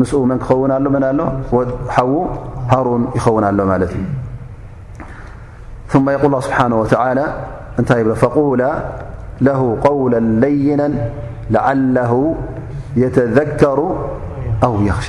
ምስ 0.00 0.12
መን 0.30 0.38
ክኸ 0.48 0.62
ሓዉ 1.96 2.08
ሃሩን 2.72 3.02
ይኸውን 3.18 3.44
ኣሎ 3.48 3.58
ማለት 3.72 3.92
እዩ 3.98 4.02
ል 6.34 6.34
ስብሓ 6.46 7.04
እንታይ 7.80 8.02
ፈقላ 8.22 8.62
ለ 9.46 9.52
قውለ 9.86 10.14
ለይናን 10.42 10.92
ዓ 11.66 12.18
የተذከሩ 13.02 13.80
ኣው 14.66 14.74
ክሻ 14.98 15.08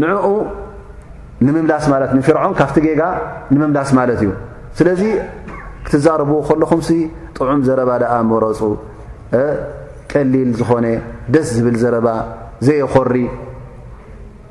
ንኡ 0.00 0.24
ንላ 1.44 1.72
ፍርን 2.26 2.52
ካብቲ 2.60 2.76
ጌጋ 2.86 3.02
ንምምላስ 3.52 3.88
ማለት 3.98 4.20
እዩ 4.24 4.30
ስለዚ 4.78 5.02
ክትዛርብ 5.86 6.30
ከለኹም 6.48 6.80
ጥዑም 7.36 7.60
ዘረባ 7.68 7.90
ኣ 8.14 8.16
መረፁ 8.32 8.60
ቀሊል 10.12 10.50
ዝኾነ 10.60 10.86
ደስ 11.34 11.48
ዝብል 11.56 11.76
ዘ 11.82 11.86
ዘየኮሪ 12.66 13.14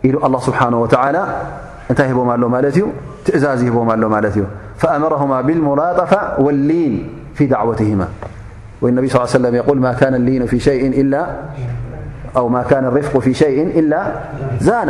ኢሉ 0.08 0.15
لله 0.23 0.41
ሓه 0.60 0.75
و 0.84 0.86
እታይ 1.91 2.08
ሂቦ 2.15 2.19
ትእዛዝ 3.25 3.62
ሂ 3.65 3.69
መره 4.15 4.38
ብلሙطፋ 5.47 6.12
وሊን 6.45 6.93
ف 7.38 7.39
دعትه 7.51 7.89
صل 9.32 9.45
ሸ 13.39 13.41
إل 13.80 13.93
ዛና 14.67 14.89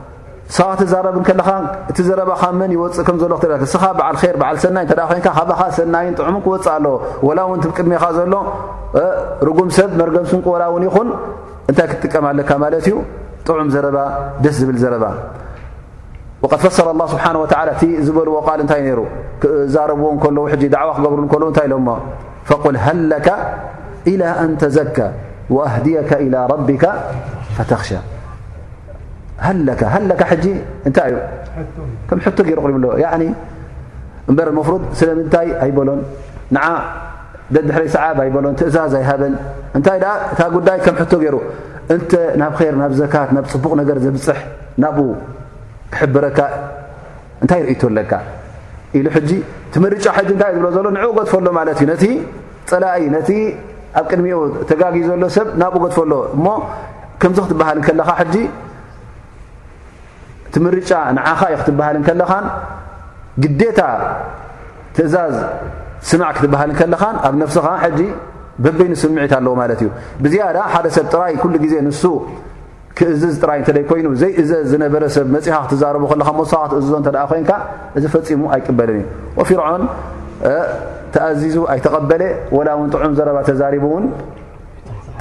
ስ 0.55 0.59
ዛረብ 0.91 1.15
ከለኻ 1.27 1.49
እቲ 1.91 1.97
ዘረባኻ 2.07 2.41
መን 2.59 2.71
ይፅእ 2.75 3.03
ከሎ 3.07 3.33
ስኻ 3.73 3.83
ዓ 4.07 4.09
ር 4.39 4.41
ዓ 4.47 4.53
ሰይ 4.63 4.71
ን 4.75 4.77
ካ 5.25 5.63
ሰናይን 5.77 6.13
ሙ 6.35 6.37
ክወፅእእ 6.45 6.71
ኣለ 6.73 6.85
ላ 7.37 7.43
ው 7.51 7.53
ቅድሚ 7.75 7.93
ዘሎ 8.17 8.35
ጉም 9.57 9.69
ሰብ 9.77 9.89
መርገም 10.01 10.25
ስንቁ 10.31 10.45
ወላውን 10.53 10.83
ይኹን 10.87 11.07
እንታይ 11.69 11.87
ክጥቀማ 11.91 12.25
ለካ 12.39 12.51
ማለት 12.63 12.85
እዩ 12.91 12.95
ጥዑም 13.47 13.69
ዘረባ 13.75 13.97
ደስ 14.43 14.55
ዝብል 14.61 14.77
ዘረባ 14.83 15.05
ፈሰ 16.63 16.65
ه 16.83 17.07
ስብሓ 17.13 17.25
እ 17.85 17.89
ዝበልዎ 18.05 18.33
ል 18.57 18.59
እንታይ 18.63 18.81
ሩ 18.99 19.01
ዛረብዎ 19.75 20.07
ከ 20.23 20.33
ዕዋ 20.45 20.89
ክገብሩ 20.97 21.43
እታይ 21.53 21.67
ኢሎ 21.71 21.75
ል 22.75 22.79
ሃለ 22.85 23.11
إ 24.11 24.13
ንተዘካ 24.51 24.97
ኣድيك 25.65 26.83
ፈተኽሻ 27.55 27.89
ሃሃካ 29.41 30.25
እታይ 30.87 31.09
እዩ 31.09 31.19
ከም 32.09 32.19
ቶ 32.37 32.39
ገሩ 32.49 32.59
ሪ 32.69 33.01
ኣ 33.11 33.17
እምበረ 34.29 34.47
መፍሩድ 34.57 34.83
ስለምንታይ 34.99 35.47
ኣይበሎን 35.63 36.01
ንዓ 36.55 36.65
ደድሕረ 37.53 37.81
ሰዓብ 37.95 38.17
ኣይሎን 38.23 38.55
ትእዛዝ 38.59 38.93
ኣይሃበን 38.99 39.33
እንታይ 39.77 39.97
እታ 40.33 40.41
ጉዳይ 40.55 40.77
ከም 40.85 40.95
ቶ 41.11 41.13
ገይሩ 41.23 41.35
እንተ 41.95 42.11
ናብ 42.41 42.53
ር 42.71 42.75
ናብ 42.81 42.91
ዘካት 42.99 43.29
ናብ 43.35 43.45
ፅቡቕ 43.53 43.71
ነገር 43.81 43.97
ዘብፅሕ 44.05 44.39
ናብኡ 44.83 45.07
ክሕብረካ 45.93 46.39
እንታይ 47.41 47.61
ርእ 47.67 47.81
ኣለካ 47.89 48.11
ኢሉ 48.97 49.07
ትመርጫ 49.73 50.05
ሕ 50.17 50.19
ታይእዩ 50.41 50.57
ዝብ 50.67 50.71
ዘሎ 50.77 50.85
ንኡ 50.97 51.05
ገድፈሎ 51.17 51.47
ማለት 51.59 51.79
እዩ 51.83 51.89
ቲ 52.03 52.05
ፀላኢ 52.69 53.01
ነቲ 53.15 53.29
ኣብ 53.99 54.05
ቅድሚኡ 54.11 54.37
ተጋግ 54.69 54.95
ዘሎ 55.09 55.23
ሰብ 55.37 55.47
ናብኡ 55.61 55.75
ገድፈሎ 55.85 56.13
እሞ 56.35 56.45
ከምዚ 57.21 57.37
ክትበሃል 57.45 57.79
ከለኻ 57.87 58.09
እቲ 60.51 60.57
ምርጫ 60.67 60.91
ንዓኻ 61.17 61.41
እዩ 61.51 61.55
ክትበሃል 61.59 61.95
ንከለኻን 62.03 62.45
ግዴታ 63.43 63.81
ትእዛዝ 64.95 65.35
ስማዕ 66.09 66.29
ክትበሃል 66.37 66.71
ከለኻን 66.79 67.15
ኣብ 67.27 67.35
ነፍስኻ 67.41 67.67
ሕጂ 67.83 67.99
በበይኒ 68.63 68.93
ስምዒት 69.01 69.33
ኣለዎ 69.37 69.53
ማለት 69.61 69.79
እዩ 69.83 69.89
ብዝያዳ 70.23 70.57
ሓደ 70.73 70.85
ሰብ 70.95 71.05
ጥራይ 71.13 71.33
ኩሉ 71.41 71.53
ግዜ 71.63 71.73
ንሱ 71.87 72.03
ክእዝዝ 72.97 73.33
ጥራይ 73.43 73.57
እንተደይ 73.61 73.85
ኮይኑ 73.89 74.07
ዘይእዘዝ 74.21 74.63
ዝነበረሰብ 74.71 75.25
መፅኻ 75.35 75.55
ክትዛርቡ 75.65 76.03
ከለካ 76.11 76.29
ሞሰክትእዝዞ 76.39 76.93
እተኣ 77.03 77.23
ኮንካ 77.31 77.51
እዚ 77.97 78.03
ፈፂሙ 78.15 78.41
ኣይቅበልን 78.55 78.97
እዩ 79.01 79.03
ወፊርዖን 79.39 79.83
ተኣዚዙ 81.13 81.55
ኣይተቐበለ 81.73 82.21
ወላ 82.57 82.67
እውን 82.77 82.89
ጥዑም 82.93 83.13
ዘረባ 83.17 83.37
ተዛሪቡውን 83.49 84.03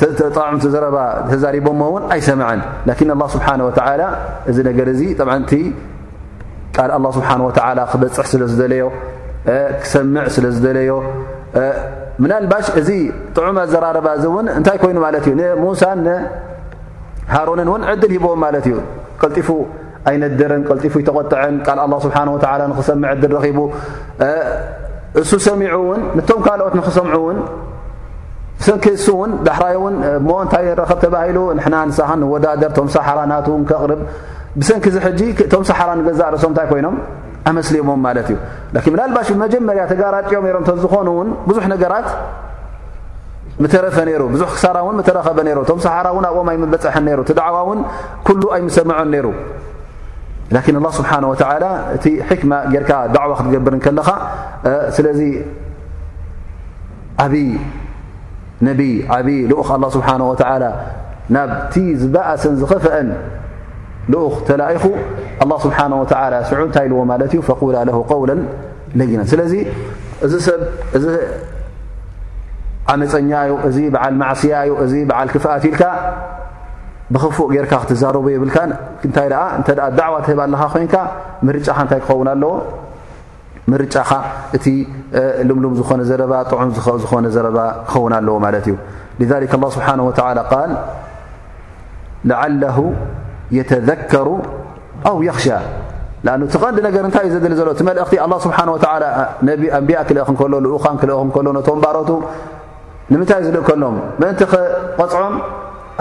ፅ 0.00 0.02
ዚ 0.18 0.20
ዑ 0.26 0.28
ታ 0.34 0.38
ይኑ 0.48 0.54
ሮ 0.84 0.90
ሂ 1.30 1.56
ዩ 1.56 1.64
ፉ 1.66 2.08
ኣይር 25.18 25.30
ሰ 25.44 25.46
ሚ 25.60 25.66
ኦት 25.72 26.36
ሰንኪ 28.66 28.84
ን 29.28 29.32
ዳሕራይ 29.46 29.76
ን 29.92 29.96
ሞ 30.28 30.32
እንታይ 30.44 30.66
ኸብ 30.90 30.98
ተባሂ 31.04 31.30
ወዳደር 32.34 32.72
ቶም 32.78 32.88
ሳሓ 32.96 33.08
ና 33.32 33.38
ር 33.90 33.94
ብሰኪ 34.60 34.80
ቶም 35.52 35.62
ሳሓራ 35.68 35.90
ገዛእ 36.08 36.28
ርሶም 36.34 36.52
ታይ 36.58 36.66
ኮይኖም 36.72 36.96
ኣስሊሞም 37.60 38.06
ት 38.26 38.28
እዩ 38.32 38.96
ባ 39.16 39.22
ጀመርያ 39.54 39.82
ተጋራጥዮ 39.94 40.38
ም 40.46 40.48
ዝኾኑን 40.84 41.28
ብዙ 41.48 41.58
ራት 41.94 42.10
ተረፈ 43.72 43.96
ዙ 44.40 44.44
ክሳ 44.54 44.64
ረኸበ 44.76 45.40
ሳሓ 45.86 45.96
ን 46.22 46.26
ኣብኦም 46.30 46.48
ኣበፅሐ 46.54 46.96
ዕ 47.08 47.72
ን 47.78 47.82
ኣይሰምዐ 48.58 48.98
ሩ 49.26 49.32
ስብሓ 51.00 51.12
እቲ 51.96 52.04
ዕዋ 52.44 53.32
ክትገብር 53.40 53.74
ከለኻ 53.84 54.08
ስለ 54.96 55.06
ነብይ 58.68 58.92
ዓብዪ 59.16 59.28
ልኡኽ 59.50 59.68
ኣላ 59.74 59.84
ስብሓን 59.96 60.22
ወተላ 60.30 60.64
ናብቲ 61.34 61.74
ዝባእሰን 62.00 62.54
ዝኽፍአን 62.60 63.08
ልኡኽ 64.12 64.32
ተላኢኹ 64.48 64.84
ኣላ 65.42 65.52
ስብሓን 65.64 65.92
ወ 66.00 66.02
ስዑ 66.50 66.60
እንታይ 66.68 66.84
ኢልዎ 66.88 67.00
ማለት 67.12 67.30
እዩ 67.34 67.40
ፈቁላ 67.48 67.76
ለ 67.88 67.90
ቀውለን 68.10 68.40
ለይናን 68.98 69.28
ስለዚ 69.32 69.52
እዚ 70.26 70.32
ሰብ 70.48 70.60
እዚ 70.98 71.04
ዓመፀኛዩ 72.92 73.50
እዚ 73.68 73.76
በዓል 73.94 74.14
ማዕስያ 74.22 74.54
ዩ 74.68 74.72
እዚ 74.84 74.92
በዓል 75.10 75.28
ክፍኣትኢልካ 75.34 75.82
ብኽፉእ 77.14 77.48
ጌርካ 77.54 77.72
ክትዛረቡ 77.82 78.24
የብልካ 78.34 78.56
እንታይ 79.06 79.28
ደኣ 79.32 79.42
እንተ 79.58 79.68
ኣ 79.86 79.88
ዳዕዋ 79.98 80.16
ትህብ 80.26 80.40
ኣለኻ 80.44 80.62
ኮይንካ 80.74 80.94
ምርጫካ 81.46 81.78
እንታይ 81.84 82.00
ክኸውን 82.04 82.28
ኣለዎ 82.34 82.52
ርጫኻ 83.82 84.10
እቲ 84.56 84.66
ልምሉም 85.48 85.74
ዝኾነ 85.78 86.00
ዘረባ 86.10 86.32
ጥዑም 86.50 86.70
ዝኾነ 87.04 87.26
ዘረባ 87.36 87.58
ክኸውን 87.90 88.12
ኣለዎ 88.18 88.36
ማለት 88.46 88.66
እዩ 88.70 88.76
ስብሓ 89.76 89.88
ቃል 90.20 90.70
ላዓለ 92.30 92.62
የተዘከሩ 93.58 94.28
ኣው 95.10 95.16
የኽሻ 95.26 95.46
ቲ 96.52 96.56
ቐንዲ 96.62 96.78
ነገር 96.86 97.02
እንታይ 97.08 97.24
እዩ 97.26 97.32
ዘድሊ 97.36 97.54
ዘሎ 97.60 97.68
መልእኽቲ 97.88 98.14
ስብሓን 98.46 98.68
ኣንብያ 99.78 99.98
ክልእክንከሎ 100.08 100.52
ኡኻን 100.76 100.96
ክልኦክንከሎ 101.02 101.56
ተባሮቱ 101.68 102.10
ንምንታይእ 103.12 103.44
ዝልእ 103.46 103.62
ከሎም 103.68 103.96
ምእንቲ 104.22 104.40
ክቆፅዖም 104.52 105.32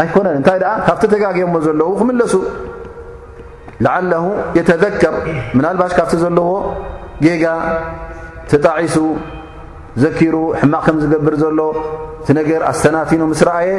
ኣይኮነን 0.02 0.36
እንታይ 0.40 0.58
ደኣ 0.64 0.74
ካብቲ 0.88 1.04
ተጋጊሞ 1.14 1.54
ዘለዉ 1.68 1.90
ክምለሱ 2.00 2.34
ላዓ 3.86 3.96
የተዘከር 4.58 5.16
ምናልባሽ 5.58 5.92
ካብቲ 6.00 6.14
ዘለዎ 6.26 6.48
ጌጋ 7.26 7.46
ተጣዒሱ 8.52 8.96
ዘኪሩ 10.04 10.36
ሕማቕ 10.60 10.82
ከም 10.86 10.98
ዝገብር 11.04 11.34
ዘሎ 11.42 11.60
ቲ 12.26 12.36
ነገር 12.40 12.62
ኣስተናቲኑ 12.72 13.22
ምስ 13.32 13.42
ረኣየ 13.48 13.70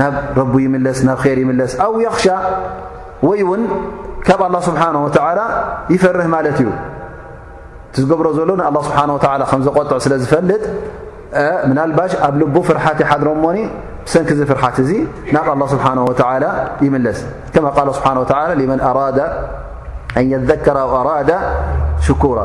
ናብ 0.00 0.14
ረቡ 0.40 0.54
ይምለስ 0.64 0.98
ናብ 1.08 1.18
ር 1.36 1.38
ይምለስ 1.44 1.72
ኣብ 1.86 1.94
ያኽሻ 2.06 2.26
ወይ 3.28 3.40
እውን 3.44 3.62
ካብ 4.26 4.40
ኣላه 4.46 4.60
ስብሓነه 4.68 5.02
ዓላ 5.26 5.40
ይፈርህ 5.94 6.26
ማለት 6.34 6.56
እዩ 6.62 6.68
ቲዝገብሮ 7.94 8.26
ዘሎ 8.38 8.50
ኣه 8.68 8.70
ስብሓه 8.86 9.44
ከም 9.50 9.60
ዘቆጥዑ 9.66 9.96
ስለ 10.06 10.12
ዝፈልጥ 10.22 10.62
ምናልባሽ 11.70 12.12
ኣብ 12.26 12.34
ልቡ 12.40 12.56
ፍርሓት 12.68 12.98
ይሓድሮሞኒ 13.04 13.58
ብሰንኪ 14.06 14.30
ዚ 14.38 14.40
ፍርሓት 14.50 14.76
እዙ 14.84 14.90
ናብ 15.34 15.46
ኣላه 15.54 15.66
ስብሓንه 15.74 16.02
ይምለስ 16.86 17.18
ከማ 17.54 17.66
ቃ 17.76 17.78
ስብሓ 17.98 18.06
ላ 18.18 18.22
መን 18.72 18.80
ኣራ 18.90 18.98
ኣ 20.18 20.22
ሽራ 20.64 20.78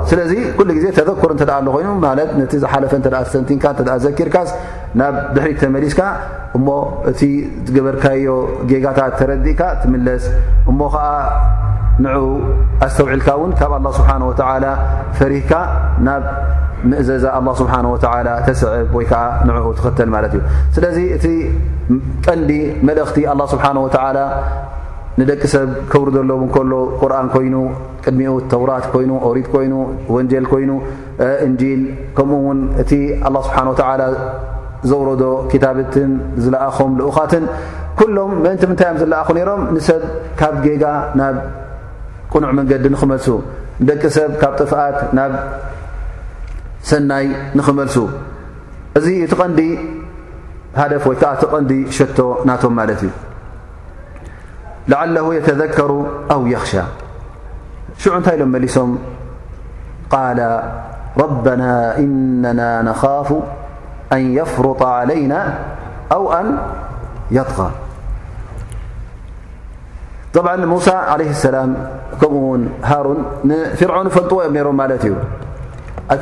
ስለ 0.09 0.19
ኩ 0.57 0.63
ዜ 0.83 0.85
ተዘክር 0.97 1.31
እተ 1.35 1.43
ኣ 1.55 1.59
ኮይኑ 1.75 1.89
ማ 2.03 2.11
ነቲ 2.39 2.51
ዝሓለፈ 2.63 2.91
እ 3.09 3.11
ሰንቲንካ 3.33 3.65
ዘኪርካስ 4.05 4.49
ናብ 4.99 5.15
ድሕሪ 5.35 5.49
ተመሊስካ 5.63 6.01
እሞ 6.57 6.67
እቲ 7.11 7.21
ግበርካዮ 7.75 8.27
ጌጋታት 8.71 9.13
ተረዲእካ 9.19 9.61
ትምለስ 9.81 10.23
እሞ 10.69 10.79
ከዓ 10.95 11.05
ን 12.03 12.07
ኣስተውዒልካ 12.85 13.27
ውን 13.41 13.51
ካብ 13.59 13.71
ኣه 13.87 13.93
ስሓه 13.97 14.63
ፈሪካ 15.19 15.51
ናብ 16.07 16.23
ምእዘዛ 16.89 17.25
ስ 17.59 18.03
ተስዕብ 18.47 18.91
ወይዓ 18.97 19.13
ንኡ 19.47 19.65
ትኽተል 19.77 20.09
ማ 20.15 20.17
እዩ 20.31 20.35
ስለ 20.75 20.83
እቲ 21.17 21.25
ጠንዲ 22.25 22.51
እኽቲ 23.03 23.17
ስ 23.51 23.53
ንደቂ 25.19 25.41
ሰብ 25.53 25.69
ከብሪ 25.91 26.09
ዘለውን 26.15 26.49
ከሎ 26.55 26.73
ቁርኣን 27.01 27.27
ኮይኑ 27.33 27.55
ቅድሚኡ 28.03 28.33
ተውራት 28.51 28.85
ኮይኑ 28.93 29.11
ኦሪድ 29.27 29.47
ኮይኑ 29.53 29.73
ወንጀል 30.15 30.45
ኮይኑ 30.51 30.71
እንጂል 31.47 31.81
ከምኡ 32.17 32.35
እውን 32.43 32.59
እቲ 32.81 32.91
ኣላ 33.27 33.35
ስብሓን 33.47 33.67
ወተዓላ 33.71 34.03
ዘውረዶ 34.89 35.23
ክታብትን 35.51 36.11
ዝለኣኹም 36.43 36.91
ልኡኻትን 37.01 37.45
ኩሎም 37.99 38.31
ምእንቲ 38.43 38.61
ምንታይ 38.71 38.87
እዮም 38.91 38.99
ዝለኣኹ 39.01 39.29
ነይሮም 39.39 39.61
ንሰብ 39.75 40.01
ካብ 40.41 40.55
ጌጋ 40.65 40.83
ናብ 41.19 41.35
ቁኑዕ 42.33 42.51
መንገዲ 42.59 42.85
ንኽመልሱ 42.95 43.27
ንደቂ 43.83 44.01
ሰብ 44.17 44.31
ካብ 44.41 44.53
ጥፍኣት 44.61 44.97
ናብ 45.19 45.33
ሰናይ 46.91 47.25
ንኽመልሱ 47.59 47.95
እዚ 48.99 49.05
ቲ 49.31 49.33
ቐንዲ 49.41 49.61
ሃደፍ 50.81 51.03
ወይ 51.09 51.17
ከዓ 51.23 51.31
እቲቐንዲ 51.37 51.71
ሸቶ 51.97 52.17
ናቶም 52.49 52.73
ማለት 52.79 52.99
እዩ 53.07 53.11
لعله 54.89 55.35
يتذكر 55.35 56.05
أو 56.33 56.41
يخشى 56.49 56.81
شع 57.97 58.19
ታይ 58.25 58.37
لሶም 58.41 58.97
قال 60.15 60.39
ربنا 61.23 61.97
إننا 62.01 62.81
نخاف 62.81 63.29
أن 64.15 64.21
يفرط 64.39 64.81
علينا 64.83 65.39
أو 66.11 66.33
أن 66.33 66.57
يطغى 67.31 67.69
طبع 70.33 70.55
موسى 70.55 70.91
عليه 71.13 71.29
السلم 71.29 71.69
كمኡ 72.21 72.45
هر 72.89 73.05
فرعን 73.79 74.07
ፈلጥዎ 74.15 74.39
እዩ 74.49 75.13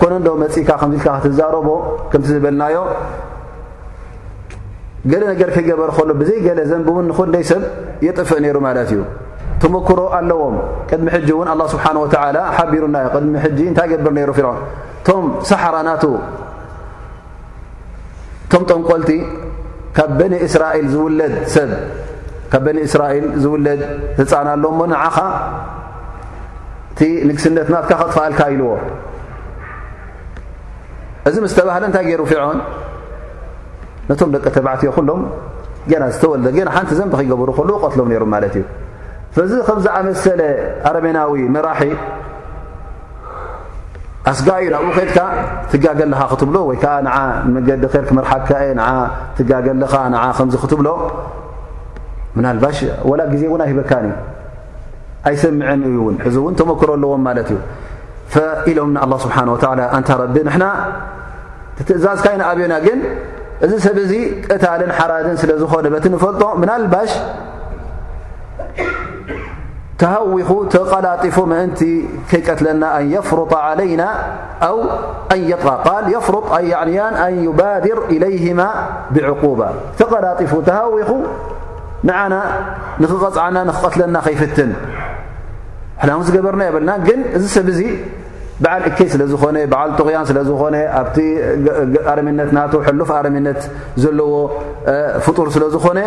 كن 0.02 0.14
رب 1.54 1.70
ك 2.12 2.24
ዝና 2.30 2.62
ገለ 5.12 5.22
ነገር 5.32 5.50
ከይገበርከሉ 5.56 6.10
ብዘይ 6.22 6.40
ገለ 6.48 6.60
ዘን 6.70 6.82
ብእውን 6.88 7.06
ንኽደይ 7.12 7.44
ሰብ 7.52 7.64
የጥፍእ 8.06 8.40
ነይሩ 8.46 8.58
ማለት 8.68 8.90
እዩ 8.94 9.02
ተመክሮ 9.62 10.00
ኣለዎም 10.18 10.56
ቅድሚ 10.90 11.06
ሕጂ 11.16 11.28
እውን 11.36 11.48
ኣه 11.54 11.64
ስብሓን 11.74 11.98
ወ 12.04 12.06
ሓቢሩናዮ 12.58 13.06
ቅድሚ 13.16 13.34
ሕጂ 13.46 13.60
እንታይ 13.72 13.88
ገብር 13.94 14.12
ይሩ 14.24 14.30
ፊዖን 14.40 14.58
ቶም 15.08 15.26
ሳሓራ 15.50 15.76
ናቱ 15.88 16.04
ቶም 18.52 18.64
ጠንቆልቲ 18.70 19.10
ካብ 19.98 20.20
ንስራኤል 20.34 20.88
ዝ 20.94 20.96
ስራኤል 22.94 23.26
ዝውለድ 23.44 23.80
ህፃን 24.20 24.48
ኣሎ 24.54 24.64
ሞ 24.80 24.82
ንዓኻ 24.92 25.18
እቲ 26.92 27.00
ንግስነት 27.30 27.68
ናትካ 27.74 27.92
ክጥፋአልካ 28.02 28.42
ኢልዎ 28.54 28.70
እዚ 31.30 31.36
ምስ 31.44 31.54
ተባህሊ 31.60 31.84
እንታይ 31.90 32.04
ገይሩ 32.10 32.22
ፊርዖን 32.32 32.60
ነቶም 34.10 34.30
ደቀ 34.36 34.46
ተብዓትዮ 34.56 34.90
ኩሎም 34.98 35.22
ና 36.02 36.06
ዝተወል 36.16 36.40
ና 36.68 36.70
ሓንቲ 36.76 36.92
ዘንብ 37.00 37.14
ክገብሩ 37.20 37.50
ከሉ 37.58 37.70
ቀትሎም 37.84 38.08
ነይሩ 38.12 38.24
ማለት 38.34 38.54
እዩ 38.60 38.64
ዚ 39.50 39.54
ከምዝኣመሰለ 39.68 40.42
ኣረሜናዊ 40.90 41.34
መራሒ 41.56 41.82
ኣስጋእዩ 44.32 44.68
ናብኡ 44.76 44.88
ከትካ 44.98 45.18
ትጋገለኻ 45.72 46.22
ክትብሎ 46.32 46.56
ወይከዓ 46.70 46.94
ን 47.06 47.10
ንመንገዲ 47.48 47.84
ር 47.94 48.04
ክመርሓካ 48.10 48.50
ን 48.78 48.80
ትጋገለኻ 49.38 49.94
ን 50.14 50.24
ከምዚ 50.38 50.56
ክትብሎ 50.64 50.88
ምናልባሽ 52.38 52.78
ወላ 53.10 53.22
ግዜ 53.34 53.44
እውን 53.50 53.62
ኣይህበካኒ 53.66 54.06
ኣይሰምዐን 55.30 55.80
እዩ 55.90 55.96
እውን 56.02 56.16
እዚ 56.28 56.36
እውን 56.42 56.54
ተመክረ 56.60 56.90
ኣለዎም 56.98 57.24
ማለት 57.28 57.48
እዩ 57.54 57.58
ኢሎም 58.72 58.92
ኣ 59.06 59.06
ስብሓ 59.26 59.38
ኣንታ 59.98 60.10
ረቢ 60.24 60.36
ንና 60.50 60.64
ትእዛዝካ 61.88 62.28
ኢንኣብዮና 62.36 62.76
ግን 62.86 63.00
እዚ 63.66 63.74
ሰብዙ 63.86 64.12
ቅታልን 64.50 64.92
ሓራድን 64.98 65.36
ስለ 65.42 65.52
ዝኾነ 65.62 65.86
በት 65.94 66.06
ንፈልጦ 66.14 66.42
ምና 66.62 66.72
ልባሽ 66.82 67.12
ተሃዊኹ 70.02 70.50
ተቐላጢፎ 70.74 71.38
ምእንቲ 71.52 71.80
ከይቀትለና 72.30 72.84
ኣን 72.98 73.06
የፍሩጣ 73.14 73.54
ለይና 73.80 74.04
ኣው 74.68 74.78
ን 75.40 75.42
ጥቃ 75.64 75.88
ል 76.10 76.12
ፍ 76.28 76.34
ኣን 76.82 76.92
ባድር 77.60 78.00
إለይهማ 78.16 78.62
ብዕቁባ 79.16 79.62
ተቐላጢፉ 80.02 80.52
ተሃዊኹ 80.70 81.10
ንዓና 82.10 82.34
ንኽቐፅዓና 83.04 83.56
ንክቀትለና 83.70 84.16
ከይፍትን 84.28 84.72
ና 86.08 86.16
ዝገበርና 86.28 86.62
የብልና 86.68 86.92
ግን 87.08 87.20
እ 87.38 87.44
ሰብ 87.56 87.68
ብዓል 88.64 88.82
እከይ 88.90 89.08
ስለ 89.14 89.22
ዝኾ 89.32 89.44
ዓ 89.80 89.84
ጥغያን 90.00 90.26
ስለ 90.30 90.38
ዝኾነ 90.50 90.76
ኣብቲ 91.00 91.18
ኣርምነት 92.12 92.50
ና 92.58 92.60
ሕሉፍ 92.88 93.10
ኣረምነት 93.18 93.62
ዘለዎ 94.04 94.32
ፍጡር 95.26 95.48
ስለ 95.56 95.64
ዝኾነ 95.74 96.00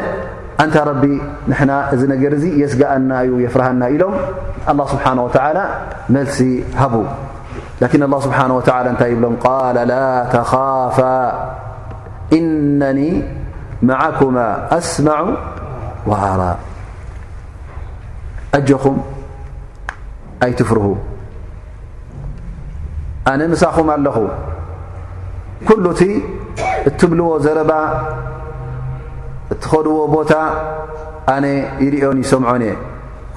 እንታ 0.63 0.77
ረቢ 0.91 1.05
ንና 1.51 1.71
እዚ 1.95 2.01
ነገር 2.13 2.33
እዚ 2.39 2.45
የስጋአና 2.63 3.11
እዩ 3.27 3.33
የፍርሃና 3.47 3.83
ኢሎም 3.97 4.15
لله 4.69 4.89
ስብሓه 4.95 5.13
و 5.25 5.37
መልሲ 6.15 6.39
ሃቡ 6.81 6.95
له 7.83 8.17
ስብሓه 8.27 8.99
እይ 9.03 9.11
ይብሎም 9.15 9.35
ቃ 9.45 9.47
ላ 9.93 10.01
ተኻፋ 10.35 10.99
እነ 12.39 12.83
ማعኩማ 13.89 14.37
ኣስመع 14.77 15.19
وኣራ 16.09 16.43
አጀኹም 18.59 18.97
ኣይትፍር 20.47 20.79
ኣነ 23.31 23.41
ምሳኹም 23.53 23.89
ኣለኹ 23.95 24.17
ኩሉ 25.69 25.85
እቲ 25.95 26.03
እትብልዎ 26.89 27.27
ዘረባ 27.45 27.71
እትኸድዎ 29.53 29.97
ቦታ 30.15 30.33
ኣነ 31.35 31.45
ይርኦን 31.85 32.19
ይሰምዖን 32.25 32.63
እየ 32.69 32.75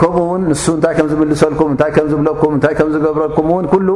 ከምኡ 0.02 0.18
እውን 0.28 0.42
ንሱ 0.52 0.66
እንታይ 0.78 0.94
ከም 0.98 1.08
ዝምልሰልኩም 1.12 1.70
እንታይ 1.74 1.92
ከም 1.96 2.06
ዝብለኩም 2.14 2.52
እንታይ 2.58 2.74
ከም 2.80 2.90
ዝገብረልኩም 2.96 3.46
እውን 3.54 3.66
ኩሉ 3.74 3.90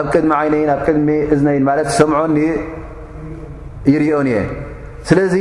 ኣብ 0.00 0.06
ቅድሚ 0.14 0.30
ዓይነይን 0.40 0.70
ኣብ 0.76 0.80
ቅድሚ 0.86 1.08
እዝነይን 1.34 1.62
ማለት 1.70 1.88
ሰምዖንይርኦን 1.98 4.28
እየ 4.32 4.38
ስለዚ 5.10 5.34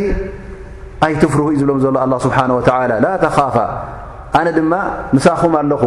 ኣይትፍሩ 1.06 1.40
እዩ 1.52 1.56
ዝብሎም 1.62 1.80
ዘሎ 1.86 1.96
ኣላ 2.06 2.14
ስብሓን 2.26 2.50
ወተዓላ 2.58 2.92
ላ 3.06 3.08
ተኻፋ 3.26 3.58
ኣነ 4.40 4.48
ድማ 4.58 4.74
ምሳኹም 5.16 5.54
ኣለኹ 5.62 5.82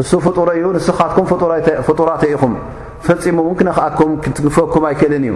እሱ 0.00 0.10
ፍጡረ 0.24 0.48
እዩ 0.58 0.66
ንስኻትኩም 0.74 1.26
ፍጡራተይ 1.92 2.30
ኢኹም 2.34 2.52
ፈፂሙእውን 3.06 3.56
ክነኽኣኩም 3.60 4.12
ክትግፈኩም 4.24 4.84
ኣይክእልን 4.88 5.24
እዩ 5.28 5.34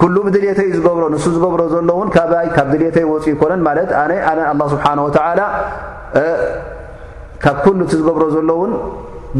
ኩሉ 0.00 0.14
ብድልተ 0.26 0.58
ዩ 0.68 0.70
ዝገብሮ 0.78 1.04
ንሱ 1.14 1.24
ዝገብሮ 1.34 1.60
ዘሎእውን 1.74 2.08
ካባይ 2.14 2.46
ካብ 2.56 2.66
ድሌተይ 2.72 3.04
ወፅእ 3.10 3.32
ይኮነን 3.34 3.60
ማለት 3.68 3.90
ኣነ 4.02 4.12
ኣነ 4.30 4.38
ኣላ 4.52 4.60
ስብሓንወትዓላ 4.72 5.40
ካብ 7.44 7.56
ኩሉ 7.66 7.78
እቲ 7.88 7.92
ዝገብሮ 8.00 8.24
ዘሎእውን 8.36 8.72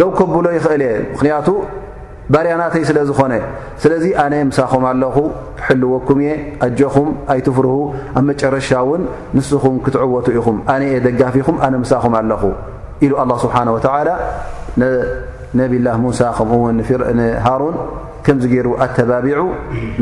ደው 0.00 0.10
ከብሎ 0.20 0.44
ይኽእል 0.58 0.82
እየ 0.88 0.92
ምኽንያቱ 1.10 1.48
ባርያናተይ 2.34 2.82
ስለ 2.90 2.98
ዝኾነ 3.08 3.32
ስለዚ 3.82 4.04
ኣነ 4.26 4.34
ምሳኹም 4.52 4.84
ኣለኹ 4.92 5.16
ክሕልወኩም 5.58 6.18
እየ 6.26 6.32
ኣጆኹም 6.68 7.08
ኣይትፍርሁ 7.34 7.76
ኣብ 8.18 8.24
መጨረሻ 8.30 8.70
እውን 8.86 9.02
ንስኹም 9.38 9.74
ክትዕወቱ 9.86 10.26
ኢኹም 10.38 10.56
ኣነ 10.74 10.80
እየ 10.92 10.96
ደጋፊኹም 11.08 11.58
ኣነ 11.66 11.74
ምሳኹም 11.84 12.14
ኣለኹ 12.22 12.42
ኢሉ 13.04 13.12
ኣላه 13.22 13.36
ስብሓንه 13.44 13.70
ወተላ 13.76 14.08
ንነብላህ 15.56 15.94
ሙሳ 16.04 16.20
ከምኡውን 16.36 16.76
ንሃሩን 17.18 17.76
ከምዚ 18.26 18.44
ገይሩ 18.52 18.68
ኣተባቢዑ 18.84 19.40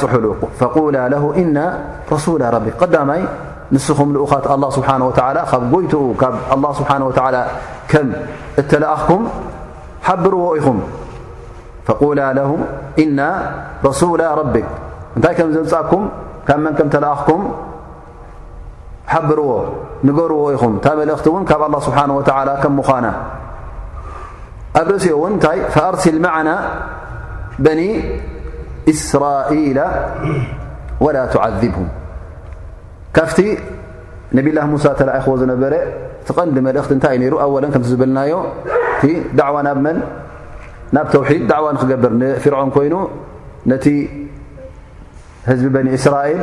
حل 0.06 0.34
فقولا 0.60 1.10
له 1.10 1.24
إنا 1.38 1.80
رسول 2.12 2.42
ربك 2.42 2.84
نسم 3.76 4.14
لق 4.16 4.32
الله 4.56 4.70
سبحنه 4.78 5.06
وعلى 5.12 5.42
يت 5.44 5.94
الله 6.56 6.72
سبنه 6.80 7.06
ولى 7.06 7.42
ك 7.92 7.94
لأكم 8.82 9.22
حبرዎ 10.06 10.48
ኹم 10.66 10.78
فقول 11.88 12.18
له 12.40 12.52
إن 13.04 13.20
رسول 13.86 14.20
ربك 14.40 14.66
ك 15.38 15.40
زكم 15.74 16.02
م 16.50 16.68
لأك 17.06 17.30
حبر 19.14 19.40
نرዎ 20.08 20.44
ኹ 20.62 20.64
ل 20.74 20.76
الله 20.88 21.16
سبنه 21.26 22.14
ولى 22.16 22.54
كم 22.64 22.72
من 22.78 23.08
رእسኡ 24.92 25.22
فأرسل 25.74 26.18
معنا 26.28 26.56
بني 27.68 27.90
إسرائيل 28.94 29.80
ولا 31.04 31.24
تعذبهم 31.34 31.88
ካፍቲ 33.18 33.40
ነቢላ 34.38 34.60
ሙሳ 34.74 34.86
ተላእኽዎ 35.00 35.34
ዝነበረ 35.42 35.74
ቲ 36.28 36.34
ቐንዲ 36.38 36.58
መልእኽቲ 36.68 36.92
እንታይ 36.96 37.14
እዩ 37.16 37.20
ነይሩ 37.24 37.34
ኣወለን 37.44 37.72
ከምቲዝብልናዮ 37.74 38.34
እቲ 38.96 39.04
ዳዕዋ 39.40 39.58
ናብ 39.68 39.78
መን 39.86 39.98
ናብ 40.96 41.08
ተውሒድ 41.14 41.44
ዳዕዋ 41.52 41.68
ንክገብር 41.76 42.14
ንፍርዖን 42.22 42.70
ኮይኑ 42.76 42.94
ነቲ 43.72 43.86
ህዝቢ 45.50 45.68
በኒ 45.76 45.88
እስራኤል 46.00 46.42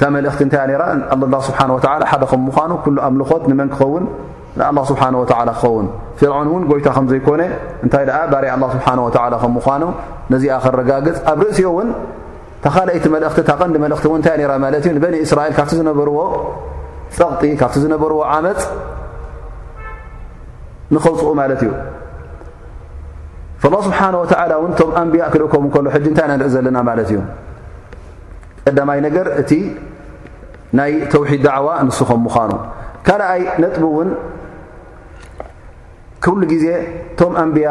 እንታ 0.00 0.08
መልእኽቲ 0.16 0.40
እንታይ 0.46 0.64
ነራላ 0.70 1.34
ስብሓን 1.48 1.70
ወላ 1.76 2.04
ሓደ 2.12 2.22
ከም 2.30 2.40
ምኳኑ 2.48 2.70
ኩሉ 2.84 2.96
ኣምልኾት 3.08 3.44
ንመን 3.50 3.68
ክኸውን 3.74 4.04
ንኣላ 4.58 4.78
ስብሓን 4.90 5.14
ወላ 5.20 5.50
ክኸውን 5.56 5.86
ፍርዖን 6.20 6.46
እውን 6.52 6.62
ጎይታ 6.70 6.86
ከም 6.96 7.06
ዘይኮነ 7.12 7.42
እንታይ 7.84 8.04
ደኣ 8.08 8.16
ባር 8.32 8.44
ኣ 8.54 8.56
ስብሓ 8.74 8.86
ወላ 9.08 9.34
ከም 9.42 9.52
ምኳኑ 9.58 9.82
ነዚኣ 10.32 10.54
ከረጋግፅ 10.64 11.18
ኣብ 11.32 11.38
ርእሲዮእውን 11.46 11.88
ተኻይቲ 12.64 12.90
እቲ 12.98 13.06
ቐዲ 13.14 13.24
እቲ 14.78 14.90
ታ 14.94 14.96
በ 15.04 15.14
ስራኤል 15.30 15.52
ካብ 15.58 15.68
ዝነበርዎ 15.78 16.18
ፀቕጢ 17.16 17.42
ካብ 17.60 17.72
ዝነበርዎ 17.82 18.18
ዓመፅ 18.32 18.60
ንኸፅኡ 20.94 21.28
ት 21.60 21.64
እዩ 21.64 21.70
له 23.72 23.78
ስሓه 23.86 24.14
ቶ 24.80 24.82
ኣንያ 25.00 25.22
ክልእም 25.32 25.64
ታይ 26.18 26.28
ኢ 26.44 26.50
ዘለና 26.54 26.78
እዩ 27.02 27.10
ቀይ 29.14 29.24
እቲ 29.42 29.52
ናይ 30.78 30.92
ተሒድ 31.12 31.44
ዕ 31.64 31.66
ንስም 31.86 32.10
ምኑ 32.24 32.50
ካኣይ 33.06 33.42
ጥ 33.74 33.84
እን 36.30 36.48
ዜ 36.64 36.66
ቶም 37.18 37.32
ኣንያ 37.42 37.66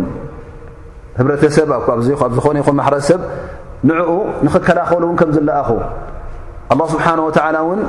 ህብረተሰብ 1.19 1.69
ኣብ 1.75 1.99
ዝኾነ 2.37 2.57
ይኹን 2.61 2.75
ማሕረሰብ 2.79 3.21
ንዕኡ 3.89 4.11
ንኽከላኸሉ 4.45 5.01
እውን 5.07 5.17
ከም 5.21 5.29
ዝለኣኹ 5.35 5.69
ኣላ 6.73 6.81
ስብሓን 6.93 7.19
ወላ 7.27 7.55
እውን 7.65 7.79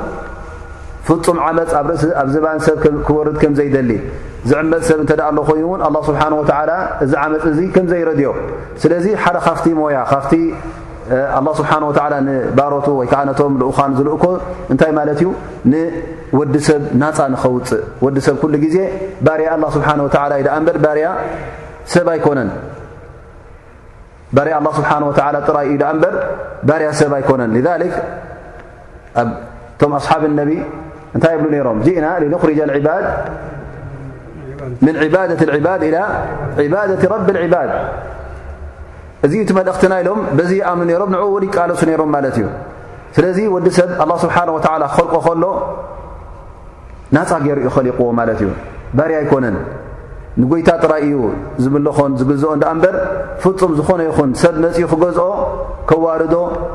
ፍፁም 1.07 1.37
ዓመፅ 1.47 1.71
እኣብ 2.09 2.27
ዚባን 2.33 2.59
ሰብ 2.67 2.77
ክወርድ 3.07 3.35
ከም 3.41 3.53
ዘይደሊ 3.59 3.91
ዝዕመፅ 4.49 4.81
ሰብ 4.89 4.99
እንተዳ 5.03 5.21
ኣሎ 5.31 5.37
ኮይኑ 5.49 5.63
እውን 5.69 5.81
ኣ 5.87 5.89
ስብሓን 6.09 6.33
ወላ 6.39 6.71
እዚ 7.03 7.11
ዓመፅ 7.25 7.43
እዚ 7.51 7.59
ከምዘይረድዮ 7.75 8.29
ስለዚ 8.81 9.05
ሓደ 9.23 9.37
ካፍቲ 9.47 9.65
ሞያ 9.79 9.99
ካፍቲ 10.13 10.33
ኣላ 11.39 11.47
ስብሓን 11.59 11.83
ዓላ 12.05 12.13
ንባሮቱ 12.27 12.87
ወይ 12.99 13.07
ከዓ 13.11 13.21
ነቶም 13.29 13.53
ዝኡኻን 13.61 13.91
ዝልእኮ 13.99 14.23
እንታይ 14.73 14.91
ማለት 14.99 15.19
እዩ 15.25 15.29
ወዲ 16.37 16.55
ሰብ 16.67 16.81
ናፃ 17.01 17.17
ንኸውፅእ 17.33 17.81
ወዲ 18.05 18.15
ሰብ 18.27 18.41
ግዜ 18.63 18.77
ባርያ 19.25 19.49
ስብሓ 19.75 19.87
እዩ 20.07 20.43
ዳ 20.47 20.51
እበ 20.59 20.67
ባርያ 20.85 21.07
ሰብ 21.93 22.07
ኣኮነን 22.13 22.49
ባር 24.37 24.47
ስብሓ 24.77 24.91
ጥራይ 25.47 25.65
እዩ 25.71 25.75
ዳ 25.83 25.85
እንበር 25.95 26.13
ባርያ 26.67 26.87
ሰብ 26.99 27.11
ኣይኮነን 27.19 27.51
ذ 27.65 27.83
እቶም 29.21 29.91
ኣስሓብ 29.97 30.21
ነቢ 30.39 30.51
እንታይ 31.15 31.31
የብሉ 31.35 31.45
ነይሮም 31.53 31.77
ዚእና 31.85 32.05
ኽሪጃ 32.43 32.59
ም 34.85 34.91
ባ 35.09 35.23
ዕባድ 35.57 35.81
ኢላ 35.89 35.97
ባደ 36.73 36.89
ረብ 37.13 37.27
ዕባድ 37.47 37.71
እዚ 39.25 39.33
ቲ 39.49 39.53
መልእኽትና 39.57 39.93
ኢሎም 40.01 40.19
በዚ 40.37 40.51
ኣምኑ 40.71 40.89
ነሮም 40.91 41.09
ንዕ 41.13 41.21
ወል 41.35 41.45
ቃሎሱ 41.55 41.81
ነይሮም 41.89 42.09
ማለት 42.15 42.35
እዩ 42.39 42.45
ስለዚ 43.15 43.37
ወዲ 43.55 43.67
ሰብ 43.79 43.89
ه 43.99 44.21
ስብሓ 44.23 44.35
ልቆ 44.47 44.99
ከሎ 45.25 45.43
ናፃ 47.13 47.31
ገይሩ 47.45 47.57
ኡ 47.65 47.69
ኸሊቕዎ 47.75 48.07
ማለት 48.19 48.39
እዩ 48.41 48.49
ባርያ 48.97 49.17
ኣይኮነን 49.23 49.55
ንጎይታ 50.41 50.69
ጥራይ 50.83 51.01
እዩ 51.07 51.17
ዝምለኾን 51.63 52.11
ዝግዝኦ 52.19 52.49
እዳኣ 52.57 52.69
እምበር 52.75 52.95
ፍፁም 53.43 53.71
ዝኾነ 53.79 54.01
ይኹን 54.09 54.29
ሰብ 54.41 54.55
መፂኡ 54.63 54.87
ክገዝኦ 54.91 55.27
ከዋርዶ 55.89 56.33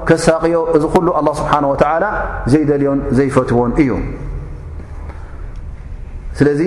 ከሳቅዮ 0.09 0.59
እዚ 0.76 0.85
ኩሉ 0.95 1.09
ኣላ 1.20 1.28
ስብሓን 1.41 1.64
ወተዓላ 1.72 2.05
ዘይደልዮን 2.53 3.01
ዘይፈትዎን 3.18 3.72
እዩ 3.85 3.91
ስለዚ 6.39 6.61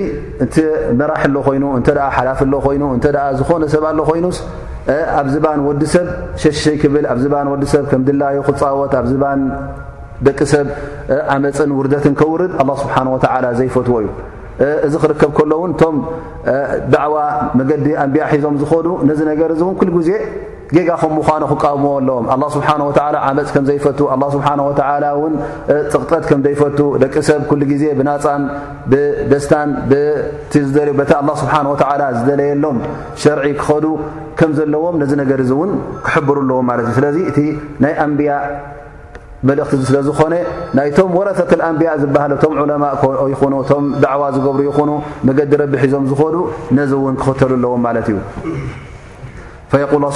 እቲ 0.43 0.55
መራሒ 0.99 1.23
ኣሎ 1.29 1.35
ኮይኑ 1.47 1.63
እንተ 1.79 1.87
ደኣ 1.97 2.07
ሓላፍ 2.17 2.39
ኣሎ 2.45 2.53
ኮይኑ 2.65 2.83
እንተኣ 2.95 3.17
ዝኾነ 3.39 3.61
ሰብ 3.73 3.83
ኣሎ 3.91 3.99
ኮይኑስ 4.09 4.37
ኣብ 5.19 5.27
ዝባን 5.33 5.59
ወዲ 5.67 5.81
ሰብ 5.93 6.07
ሸሸይ 6.41 6.75
ክብል 6.81 7.05
ኣብ 7.13 7.17
ዝባን 7.23 7.47
ወዲሰብ 7.53 7.83
ከም 7.91 8.01
ድላዮ 8.07 8.37
ክፃወት 8.47 8.93
ኣብ 8.99 9.05
ዝባን 9.11 9.39
ደቂ 10.27 10.39
ሰብ 10.53 10.67
ዓመፅን 11.35 11.71
ውርደትን 11.79 12.13
ክውርድ 12.21 12.51
ኣ 12.63 12.65
ስብሓን 12.81 13.07
ወላ 13.13 13.45
ዘይፈትዎ 13.59 13.95
እዩ 14.03 14.09
እዚ 14.85 14.93
ክርከብ 15.03 15.31
ከሎውን 15.37 15.71
እቶም 15.75 15.95
ዳዕዋ 16.95 17.15
መገዲ 17.59 17.85
ኣንብያ 18.03 18.23
ሒዞም 18.31 18.55
ዝኸዱ 18.63 18.87
ነዚ 19.09 19.19
ነገር 19.29 19.49
እ 19.53 19.55
እውን 19.63 19.75
ኩሉ 19.79 19.89
ጊዜ 20.01 20.11
ጌጋ 20.75 20.89
ከም 21.01 21.11
ምዃኖ 21.19 21.43
ክቃብዎ 21.51 21.87
ኣለዎም 21.99 22.25
ኣ 22.35 22.35
ስብሓወ 22.55 22.91
ዓመፅ 23.29 23.49
ከም 23.55 23.65
ዘይፈት 23.69 23.99
ኣ 24.13 24.17
ስብሓ 24.35 24.47
ወ 24.67 25.09
ውን 25.21 25.33
ፅቕጠት 25.93 26.23
ከም 26.29 26.39
ዘይፈቱ 26.45 26.79
ደቂ 27.03 27.13
ሰብ 27.29 27.41
ኩሉ 27.49 27.61
ጊዜ 27.71 27.83
ብናፃን 27.99 28.43
ብደስታን 28.93 29.69
ብቲ 29.91 30.53
ዝለዩ 30.69 30.93
ተ 31.11 31.17
ኣ 31.21 31.25
ስብሓን 31.41 31.67
ወላ 31.71 32.01
ዝደለየሎም 32.19 32.79
ሸርዒ 33.23 33.45
ክኸዱ 33.61 33.85
ከም 34.41 34.53
ዘለዎም 34.59 34.95
ነዚ 35.03 35.11
ነገር 35.23 35.41
እ 35.47 35.49
እውን 35.57 35.71
ክሕብሩ 36.07 36.37
ኣለዎም 36.45 36.67
ማለት 36.71 36.85
እዩ 36.91 36.95
ስለዚ 36.99 37.19
እቲ 37.31 37.39
ናይ 37.85 37.95
ኣንብያ 38.05 38.37
እቲ 39.51 39.69
ስለዝኾነ 39.87 40.33
ናይቶም 40.77 41.09
ወረሰት 41.19 41.51
ኣንብያء 41.67 41.95
ዝሃ 42.03 42.13
ቶም 42.43 42.53
ዑለማء 42.63 42.93
ይኹኑ 43.33 43.53
ቶም 43.69 43.83
ድዕዋ 44.03 44.21
ዝገብሩ 44.35 44.59
ይኹኑ 44.69 44.89
መገዲ 45.27 45.51
ረቢ 45.61 45.73
ሒዞም 45.83 46.03
ዝኮሉ 46.11 46.35
ነዚ 46.77 46.91
ውን 47.05 47.15
ክኽተሉ 47.21 47.51
ኣለዎም 47.59 47.81
ማለት 47.87 48.07
እዩ 48.13 48.17
ል 49.75 50.07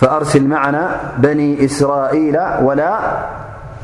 ስብሓه 0.00 0.14
ኣርሲል 0.16 0.44
መና 0.52 0.76
በن 1.22 1.40
እስራኢላ 1.66 2.36
وላ 2.66 2.82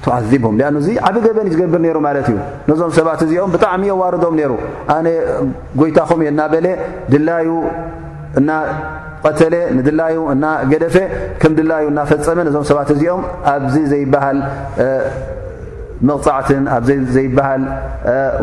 ትዓذብهም 0.04 0.54
ኣ 0.68 0.70
እዙ 0.80 0.86
ዓብ 1.08 1.16
ገበን 1.26 1.46
ዝገብር 1.52 1.82
ሩ 1.96 1.98
ማለት 2.08 2.26
እዩ 2.32 2.36
ነዞም 2.68 2.90
ሰባት 2.98 3.20
እዚኦም 3.26 3.50
ብጣዕሚ 3.54 3.82
እየ 3.88 3.92
ዋርዶም 4.00 4.34
ይሩ 4.42 4.52
ኣነ 4.96 5.06
ጎይታኹም 5.80 6.20
እየ 6.24 6.30
ናበለ 6.38 6.66
ድላዩ 7.12 7.48
እና 8.40 8.50
ቀተለ 9.24 9.54
ንድላዩ 9.76 10.16
እናገደፈ 10.32 10.96
ከም 11.42 11.52
ድላዩ 11.58 11.84
እናፈፀመ 11.92 12.38
ነዞም 12.46 12.64
ሰባት 12.70 12.90
እዚኦም 12.94 13.22
ኣብዚ 13.52 13.74
ዘይበሃል 13.92 14.38
መቕፃዕትን 16.08 16.64
ኣብዘይበሃል 16.76 17.62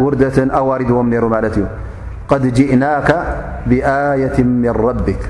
ውርደትን 0.06 0.50
ኣዋሪድዎም 0.62 1.08
ነይሩ 1.14 1.26
ማለት 1.36 1.56
እዩ 1.60 1.66
ድ 2.44 2.48
ጅእናከ 2.58 3.10
ብኣየት 3.70 4.36
ምን 4.50 4.66
ረቢክ 4.88 5.22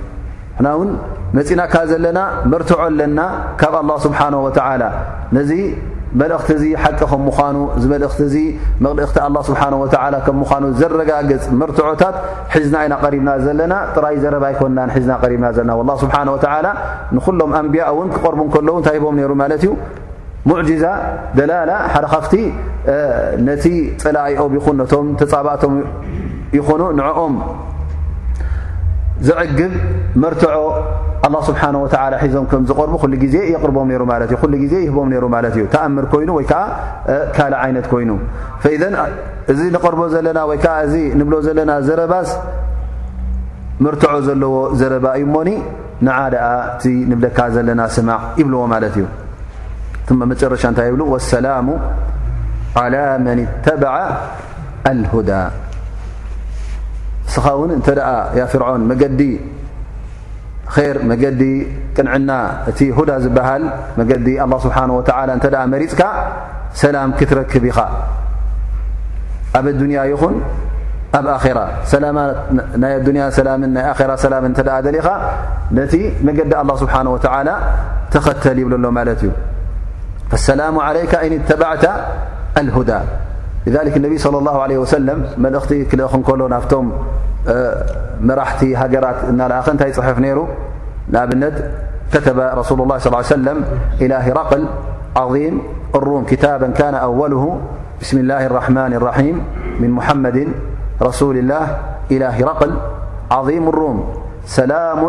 ምሕና 0.55 0.67
እውን 0.75 0.89
መፂናካ 1.37 1.73
ዘለና 1.91 2.19
መርትዖ 2.51 2.75
ኣለና 2.85 3.19
ካብ 3.61 3.73
ኣላ 3.79 3.89
ስብሓነ 4.05 4.35
ወተዓላ 4.45 4.83
ነ 5.35 5.41
መልእኽቲ 6.21 6.47
እዚ 6.57 6.63
ሓቂ 6.83 6.99
ከም 7.11 7.21
ምኑ 7.27 7.55
እዚ 7.77 7.83
መልእኽቲ 7.93 8.19
እዚ 8.29 8.35
መልእኽቲ 8.85 9.17
ኣ 9.27 9.29
ስብሓ 9.47 9.61
ወ 9.83 9.85
ከም 10.25 10.35
ምዃኑ 10.41 10.63
ዘረጋግፅ 10.79 11.43
መርትዖታት 11.59 12.15
ሒዝና 12.55 12.75
ኢና 12.85 12.93
ቀሪብና 13.03 13.29
ዘለና 13.45 13.73
ጥራይ 13.95 14.15
ዘረባ 14.23 14.43
ይኮናን 14.53 14.89
ሒዝና 14.95 15.13
ሪብና 15.31 15.47
ዘለና 15.57 15.89
ስብሓ 16.03 16.15
ወ 16.33 16.37
ንኩሎም 17.17 17.51
ኣንቢያ 17.59 17.83
እውን 17.93 18.09
ክቐርቡ 18.15 18.39
እከለዉ 18.49 18.75
እንታይ 18.81 18.95
ሂቦም 18.97 19.17
ሩ 19.31 19.33
ማለት 19.43 19.63
እዩ 19.67 19.71
ሙዛ 20.49 20.85
ደላላ 21.37 21.71
ሓደ 21.93 22.05
ካፍቲ 22.13 22.33
ነቲ 23.47 23.65
ፀላይኦም 24.03 24.53
ይኹን 24.57 24.75
ነቶም 24.81 25.07
ተፃብእቶም 25.21 25.75
ይኹኑ 26.57 26.81
ንኦም 26.99 27.35
ዘዕግብ 29.29 29.73
መርትዖ 30.23 30.51
ዞ 31.33 31.35
ዝር 31.91 32.15
ር 34.03 34.05
ኣር 35.35 35.45
ይ 36.39 36.41
ካ 36.51 36.53
ት 37.49 37.51
ይ 38.01 38.07
እዚ 39.53 39.61
ር 39.93 39.95
ዘና 40.13 40.39
ብ 40.49 40.51
ዘለና 41.47 41.71
ዘረባ 41.87 42.13
ር 43.95 44.05
ዘለዎ 44.27 44.55
ዘረ 44.79 44.93
እዩ 45.17 45.23
ሞ 45.35 45.37
ብካ 47.23 47.37
ዘና 47.55 47.81
ስዕ 47.95 48.17
ይዎ 48.43 48.61
እዩሻ 51.17 51.35
ይ 59.21 59.31
ር 60.95 60.97
መገዲ 61.09 61.41
ቅንዕና 61.95 62.31
እቲ 62.69 62.79
ሁዳ 62.97 63.09
ዝበሃል 63.23 63.63
መገዲ 63.99 64.27
ه 64.41 64.43
ስብሓንه 64.65 64.91
እንተ 65.35 65.45
መሪፅካ 65.73 66.01
ሰላም 66.81 67.09
ክትረክብ 67.19 67.63
ኢኻ 67.69 67.79
ኣብ 69.57 69.65
ኣዱንያ 69.73 69.99
ይኹን 70.11 70.35
ኣብ 71.17 71.25
ኣራ 71.35 71.59
ናይ 72.81 72.93
ኣንያ 73.09 73.23
ሰላምን 73.37 73.71
ናይ 73.75 73.85
ኣራ 74.05 74.11
ሰላም 74.25 74.43
እተ 74.51 74.59
ደሊ 74.85 74.97
ኻ 75.05 75.07
ነቲ 75.77 75.93
መገዲ 76.27 76.51
له 76.59 76.71
ስብሓነه 76.83 77.11
و 77.15 77.17
ተኸተል 78.13 78.57
ይብለ 78.63 78.73
ሎ 78.83 78.85
ማለት 78.99 79.19
እዩ 79.25 79.29
ሰላሙ 80.47 80.75
عለይከ 80.87 81.11
ኢንተበዕተ 81.29 81.85
ልሁዳ 82.67 82.91
ذلك 83.69 83.97
النب 83.97 84.17
صلى 84.17 84.37
اللهعليه 84.37 84.77
وسلم 84.77 85.27
ن 91.09 91.49
كتب 92.13 92.39
رسول 92.39 92.81
الله 92.81 92.97
صلى 92.97 93.11
ل 93.11 93.15
عليه 94.13 94.67
سلملهي 95.15 95.51
الرمكتابا 95.95 96.67
كان 96.67 96.93
أوله 96.93 97.57
بسم 98.01 98.17
الله 98.17 98.45
الرحمن 98.45 98.93
الرحيم 98.93 99.35
من 99.79 99.89
محمد 99.91 100.47
رسول 101.01 101.35
الله 101.37 101.67
إلهظيم 102.11 103.63
الرم 103.69 103.97
سلام 104.45 104.99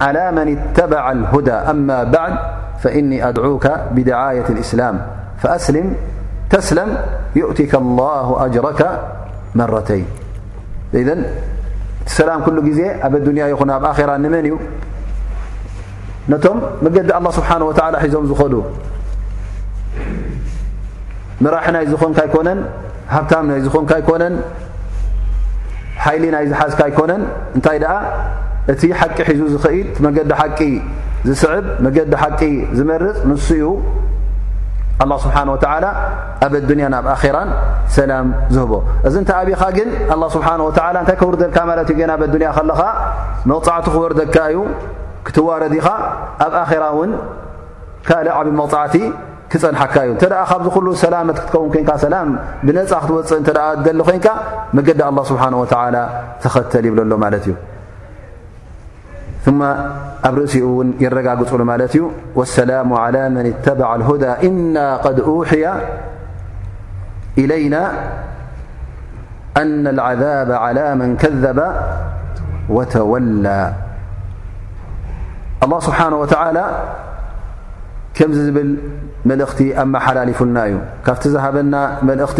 على 0.00 0.30
من 0.32 0.46
اتبع 0.58 1.12
الهدى 1.12 1.52
أما 1.70 2.04
بعد 2.04 2.32
فإني 2.82 3.28
أدعوك 3.28 3.66
بدعاية 3.92 4.44
الإسلام 4.50 5.00
ስ 6.68 6.76
ؤቲ 7.50 7.60
ጅረ 7.72 8.86
መተይ 9.60 10.02
ኢ 11.00 11.04
እቲ 11.04 11.10
ሰላም 12.16 12.40
ኩሉ 12.44 12.56
ግዜ 12.68 12.80
ኣብ 13.06 13.14
ዱንያ 13.26 13.44
ይኹነ 13.52 13.70
ኣብ 13.78 13.84
ኣራ 13.90 14.10
ንመን 14.24 14.44
እዩ 14.48 14.54
ነቶም 16.32 16.58
መገዲ 16.84 17.08
ኣه 17.18 17.22
ስብሓه 17.38 17.58
ወ 17.68 17.70
ሒዞም 18.04 18.24
ዝኮዱ 18.30 18.54
መራሒ 21.44 21.66
ናይ 21.76 21.84
ዝኮንካ 21.92 22.18
ይኮነን 22.28 22.58
ሃብታም 23.14 23.44
ናይ 23.50 23.58
ዝኮንካ 23.66 23.90
ይኮነን 24.02 24.34
ሓይሊ 26.04 26.24
ናይ 26.34 26.44
ዝሓዝካ 26.50 26.80
ይኮነን 26.90 27.22
እንታይ 27.56 27.76
ኣ 27.94 27.96
እቲ 28.72 28.82
ሓቂ 29.00 29.16
ሒዙ 29.30 29.40
ዝኽኢድ 29.54 29.88
መገዲ 30.06 30.30
ሓቂ 30.40 30.60
ዝስዕብ 31.28 31.66
መገዲ 31.86 32.12
ሓቂ 32.22 32.40
ዝመርፅ 32.78 33.16
ንሱ 33.30 33.48
እኡ 33.60 33.64
ኣላ 35.02 35.12
ስብሓን 35.24 35.48
ወተላ 35.52 35.84
ኣብ 36.46 36.52
ኣዱንያ 36.60 36.86
ንብ 36.94 37.06
ኣኼራን 37.14 37.48
ሰላም 37.96 38.26
ዝህቦ 38.54 38.72
እዚ 39.08 39.14
እንታይ 39.20 39.38
ኣብኻ 39.44 39.62
ግን 39.76 39.88
ኣ 40.14 40.16
ስብሓን 40.34 40.60
ወተላ 40.66 40.96
እንታይ 41.02 41.16
ከብሩደልካ 41.20 41.56
ማለት 41.70 41.88
እዩ 41.94 42.00
ና 42.10 42.14
ኣብ 42.16 42.20
ኣዱንያ 42.28 42.48
ከለኻ 42.56 42.80
መቕፃዕቲ 43.50 43.86
ክወርደካ 43.94 44.36
እዩ 44.52 44.56
ክትዋረዲ 45.26 45.74
ኢኻ 45.80 45.88
ኣብ 46.46 46.54
ኣኼራ 46.62 46.84
እውን 46.94 47.10
ካልእ 48.08 48.32
ዓብ 48.38 48.48
መቕፃዕቲ 48.62 48.94
ክፀንሐካ 49.52 49.94
እዩ 50.06 50.10
እንተደኣ 50.16 50.40
ካብዝኩሉ 50.52 50.86
ሰላመት 51.04 51.36
ክትከውን 51.42 51.68
ኮይንካ 51.74 51.90
ሰላም 52.06 52.28
ብነፃ 52.66 52.90
ክትወፅእ 53.04 53.38
እንተኣ 53.42 53.58
ደሊ 53.86 54.00
ኮንካ 54.08 54.26
መገዲ 54.78 55.00
ኣላ 55.10 55.18
ስብሓን 55.30 55.54
ወተላ 55.64 55.96
ተኸተል 56.44 56.86
ይብለ 56.90 57.00
ሎ 57.12 57.14
ማለት 57.24 57.44
እዩ 57.50 57.54
ثم 59.46 59.60
ኣብ 60.26 60.34
رእሲኡ 60.40 60.64
و 60.78 60.82
يرጋግፅل 61.04 61.60
لت 61.80 61.92
እي 61.96 62.00
والسلام 62.38 62.88
على 63.04 63.22
من 63.36 63.44
اتبع 63.52 63.88
الهدى 64.00 64.32
إنا 64.48 64.86
قد 65.06 65.16
أوحي 65.30 65.64
إلينا 67.42 67.82
أن 69.62 69.84
العذاب 69.94 70.48
على 70.64 70.86
من 71.00 71.08
كذب 71.24 71.58
وتولى 72.76 73.58
الله 75.64 75.78
سبحنه 75.88 76.16
وتعلى 76.22 76.64
كم 78.16 78.30
زبل 78.38 78.68
ملእቲ 79.28 79.58
أمحللفና 79.82 80.56
እዩ 80.70 80.74
ካفت 81.06 81.24
زهبن 81.34 81.74
ملእቲ 82.08 82.38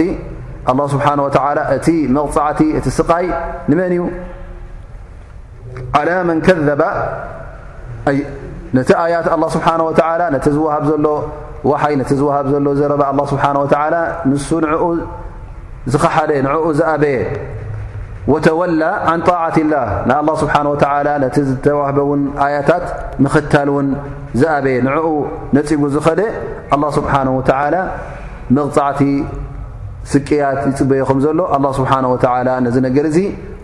الله 0.70 0.86
سبحنه 0.94 1.22
وتعلى 1.26 1.62
ت 1.86 1.88
مغعت 2.16 2.60
ت 2.84 2.86
ስقي 2.98 3.26
نمن 3.70 3.90
እي 3.94 3.98
መን 6.28 6.38
ከذባ 6.46 6.82
ነቲ 8.76 8.90
ኣያት 9.02 9.26
ه 9.32 9.34
ስብሓه 9.54 9.76
ነቲ 10.36 10.46
ዝዋሃብ 10.56 10.84
ዘሎ 10.90 11.06
ወሓይ 11.70 11.94
ነቲ 12.00 12.10
ዝዋሃብ 12.20 12.46
ዘሎ 12.52 12.66
ዘረባ 12.80 13.02
ስብሓه 13.30 13.52
ንሱ 14.30 14.48
ንዕኡ 14.64 14.84
ዝኸሓደ 15.92 16.30
ንዕኡ 16.46 16.64
ዝኣበየ 16.78 17.16
ወተወላ 18.32 18.82
عን 19.12 19.20
ጣعት 19.28 19.56
ላه 19.72 19.86
ንه 20.08 20.28
ስብሓه 20.42 20.62
ነቲ 21.24 21.36
ዝተዋህበውን 21.48 22.22
ኣያታት 22.44 22.84
ምኽታል 23.24 23.68
ውን 23.76 23.88
ዝኣበየ 24.40 24.76
ንዕኡ 24.88 25.06
ነፂጉ 25.56 25.82
ዝኸደ 25.96 26.20
لله 26.74 26.88
ስብሓه 26.98 27.20
መቕፃዕቲ 28.56 29.00
ስቅያት 30.12 30.60
ይፅበዮ 30.70 31.02
ኹም 31.08 31.18
ዘሎ 31.24 31.38
ه 31.54 31.56
ስብሓ 31.78 31.92
ነ 32.04 32.06
ነገር 32.86 33.06
ዙ 33.16 33.18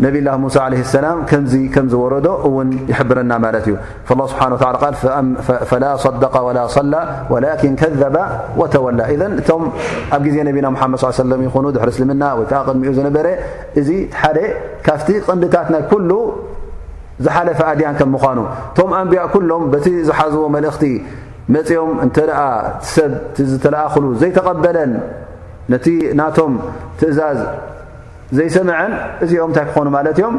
ነብ 0.04 0.14
ላه 0.26 0.34
ሙሳ 0.44 0.56
عه 0.66 0.80
سላ 0.94 1.06
ምዝወረዶ 1.44 2.26
እውን 2.48 2.68
يብረና 2.98 3.32
ማለት 3.44 3.64
እዩ 3.70 3.74
الله 4.12 4.26
ስሓ 4.32 4.40
ف 5.70 5.70
صደق 6.04 6.34
وላ 6.46 6.58
صላ 6.76 6.94
وላكን 7.32 7.72
ከذባ 7.80 8.16
وተወላ 8.60 9.00
እቶ 9.40 9.48
ኣብ 10.16 10.22
ዜ 10.34 10.36
ነና 10.46 10.66
መድ 10.92 10.98
ص 11.02 11.04
ሰ 11.18 11.20
ይኑ 11.48 11.66
ድሪ 11.76 11.88
ስልምና 11.96 12.22
ይከዓ 12.42 12.60
ቅድሚኡ 12.68 12.90
ዝነበረ 12.98 13.26
እዚ 13.80 13.88
ሓደ 14.22 14.38
ካፍቲ 14.86 15.08
ቅንዲታት 15.26 15.68
ናይ 15.74 15.82
ኩሉ 15.90 16.10
ዝሓለፈ 17.24 17.60
ኣድያን 17.70 17.94
ከ 18.00 18.02
ምዃኑ 18.14 18.38
ቶም 18.76 18.90
ኣንቢያ 18.98 19.22
ኩሎም 19.32 19.62
ቲ 19.84 19.88
ዝሓዝዎ 20.08 20.42
መልእኽቲ 20.56 20.84
መፅኦም 21.54 21.90
እኣ 22.06 22.42
ሰብዝተለኣክሉ 22.92 24.04
ዘይተቐበለን 24.20 24.92
ናቶ 26.20 26.38
ትእዛዝ 27.00 27.38
ዘይሰምዐን 28.36 28.92
እዚኦም 29.24 29.50
እንታይ 29.50 29.64
ክኾኑ 29.72 29.86
ማለት 29.96 30.12
እዮም 30.20 30.34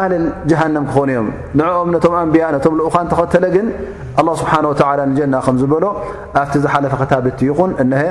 ኣህልል 0.00 0.24
ጃሃንም 0.50 0.84
ክኾኑ 0.90 1.08
እዮም 1.12 1.28
ንዕኦም 1.58 1.88
ነቶም 1.94 2.14
ኣንብያ 2.20 2.44
ነቶም 2.54 2.74
ልኡኻ 2.80 2.94
እተኸተለ 3.06 3.44
ግን 3.54 3.66
ኣላ 4.20 4.28
ስብሓን 4.40 4.64
ወተላ 4.70 5.00
ንጀና 5.10 5.34
ከምዝበሎ 5.46 5.84
ኣብቲ 6.40 6.54
ዝሓለፈ 6.64 6.92
ከታብቲ 7.02 7.38
ይኹን 7.48 7.70
እነሀ 7.82 8.02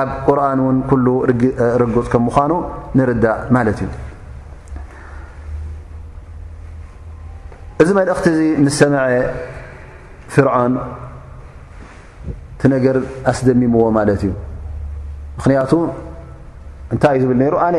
ኣብ 0.00 0.08
ቁርኣን 0.26 0.60
እውን 0.64 0.76
ኩሉ 0.90 1.06
ርጉፅ 1.82 2.06
ከ 2.12 2.16
ምዃኑ 2.26 2.52
ንርዳእ 2.98 3.40
ማለት 3.56 3.78
እዩ 3.86 3.90
እዚ 7.84 7.88
መልእኽቲ 8.00 8.26
እዚ 8.34 8.40
ም 8.64 8.72
ሰምዐ 8.80 9.00
ፍርዖን 10.34 10.72
ቲ 12.60 12.70
ነገር 12.74 12.96
ኣስደሚምዎ 13.32 13.84
ማለት 13.98 14.22
እዩ 14.26 14.32
ምክንያቱ 15.38 15.72
እንታይ 16.94 17.14
እዩ 17.18 17.22
ዝብል 17.24 17.40
ሩኣየ 17.54 17.78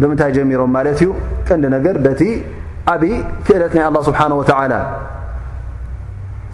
ብምንታይ 0.00 0.30
ጀሚሮም 0.36 0.70
ማለት 0.76 0.94
እዩ 1.02 1.10
ቀንዲ 1.48 1.64
ነገር 1.76 1.96
በቲ 2.04 2.22
ዓብይ 2.92 3.14
ክእለት 3.46 3.72
ናይ 3.78 3.84
ه 3.88 4.00
ስብሓه 4.08 4.30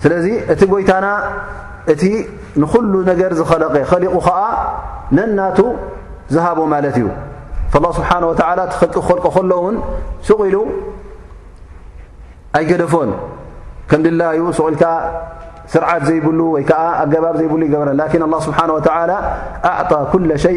ስለዚ 0.03 0.27
እቲ 0.53 0.61
ጎይታና 0.73 1.07
እቲ 1.93 2.03
ንኩሉ 2.63 2.95
ነገር 3.11 3.31
ዝኸለቀ 3.39 3.75
ኸሊቑ 3.91 4.15
ከዓ 4.27 4.39
ነናቱ 5.17 5.59
ዝሃቦ 6.35 6.59
ማለት 6.75 6.97
እዩ 7.01 7.07
له 7.83 7.91
ስብሓه 7.97 8.23
ትኽ 8.73 8.83
ክል 9.09 9.19
ከሎውን 9.25 9.77
ስቁኢሉ 10.27 10.57
ኣይገደፎን 12.59 13.11
ከም 13.91 14.01
ድላዩ 14.05 14.41
ስቁኢልከ 14.57 14.85
ስርዓት 15.73 16.03
ዘይብሉ 16.09 16.41
ወይከዓ 16.55 16.83
ኣገባብ 17.05 17.35
ዘይብሉ 17.41 17.61
ይበ 17.69 17.75
ه 18.13 18.45
ስብሓه 18.47 18.71
ኣዕط 19.71 19.91
ኩ 20.11 20.15
ሸይ 20.47 20.57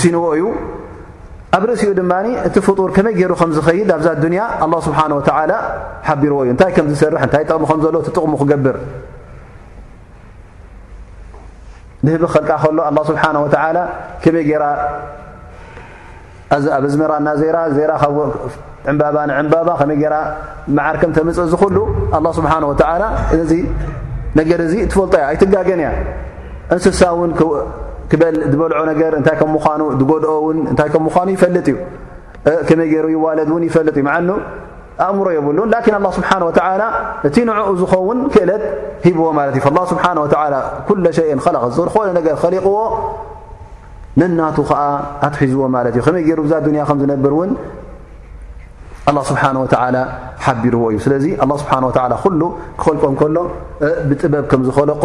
ሲዎ 0.00 0.16
እዩ 0.34 0.44
ኣብ 1.56 1.62
ርእሲኡ 1.68 1.90
ድማ 1.98 2.12
እቲ 2.48 2.54
ፍጡር 2.66 2.90
ከመይ 2.96 3.14
ገይሩ 3.18 3.32
ከም 3.40 3.50
ዝኸይድ 3.56 3.90
ኣብዛ 3.96 4.06
ዱኒያ 4.24 4.42
ኣ 4.64 4.68
ስብሓ 4.86 4.98
ሓቢርዎ 6.08 6.38
እዩ 6.44 6.50
እንታይ 6.54 6.70
ከምዝሰር 6.76 7.14
እታይ 7.24 7.44
ጠቕሚ 7.48 7.64
ከምዘሎ 7.70 7.96
ጥቕሙ 8.08 8.32
ክገብር 8.42 8.76
ንህቢ 12.04 12.22
ከልቃ 12.34 12.50
ከሎ 12.62 12.78
ኣ 12.88 12.92
ስብሓ 13.10 13.22
ከመይ 14.24 14.60
ኣብ 17.60 19.00
ራና 19.14 19.32
ባዕባባ 19.50 19.70
ከመይ 19.80 19.98
ዓርከ 20.88 21.02
ተምፅእ 21.18 21.54
ሉ 21.76 21.78
ስብሓ 22.40 22.52
ነ 22.64 23.44
ዚ 24.72 24.74
ትፈልጦ 24.90 25.14
እያ 25.18 25.24
ኣይትጋገን 25.30 25.80
እያ 25.84 25.90
እንስሳ 26.74 27.00
ክበል 28.12 28.34
በልዖድኦሩ 28.60 30.06
ይለ 32.86 32.96
ጥ 33.96 33.98
እዩ 34.02 34.08
ኣእምሮ 35.02 35.28
የብሉ 35.34 35.58
ስብሓ 36.16 36.30
እቲ 37.26 37.36
ንኡ 37.48 37.58
ዝኸውን 37.80 38.18
ክእለት 38.32 38.62
ሂዎ 39.06 39.18
እዩ 42.10 42.18
ሊቕዎ 42.54 42.78
ነናቱ 44.20 44.56
ኣትሒዝዎ 45.26 45.62
እይሩ 46.22 46.38
ቢርዎ 47.24 47.40
እዩ 50.94 51.00
ክልቆም 52.84 53.16
ሎ 53.36 53.38
ብፅበብ 54.10 54.62
ዝለኮ 54.70 55.04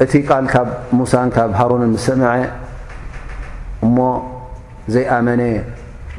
እቲ 0.00 0.12
ቃል 0.28 0.44
ካብ 0.52 0.68
ሙሳን 0.98 1.28
ካብ 1.34 1.50
ሃሩንን 1.58 1.90
ምሰምዐ 1.96 2.30
እሞ 3.86 3.96
ዘይኣመነ 4.94 5.42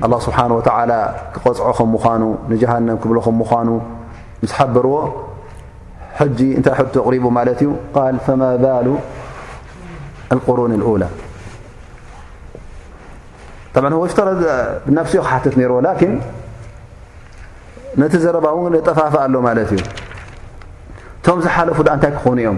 ኣه 0.05 0.17
ስብሓ 0.25 0.37
ክቆፅዖ 1.33 1.65
ከ 1.77 1.81
ምኳኑ 1.93 2.23
ንጀሃንም 2.51 2.97
ክብሎ 3.01 3.17
ከ 3.25 3.29
ምኳኑ 3.41 3.69
ምስ 4.43 4.51
ሓበርዎ 4.57 4.95
ሕጂ 6.19 6.39
እንታይ 6.59 6.75
ሕቶ 6.79 6.93
ቕሪቡ 7.07 7.25
ማለት 7.37 7.59
እዩ 7.63 7.69
ል 7.97 8.17
ማ 8.41 8.47
ባሉ 8.63 8.87
قሩን 10.47 10.73
ላ 11.01 11.05
ብናፍሲዮ 14.85 15.21
ክሓትት 15.25 15.53
ይርዎ 15.63 15.77
ላን 15.87 16.13
ነቲ 18.01 18.13
ዘረባው 18.25 18.59
ጠፋፍ 18.87 19.13
ኣሎ 19.23 19.35
ማለት 19.47 19.69
እዩ 19.75 19.81
ቶም 21.25 21.37
ዝሓለፉ 21.45 21.77
ደ 21.87 21.89
እንታይ 21.95 22.11
ክኾኑ 22.15 22.37
እዮም 22.43 22.57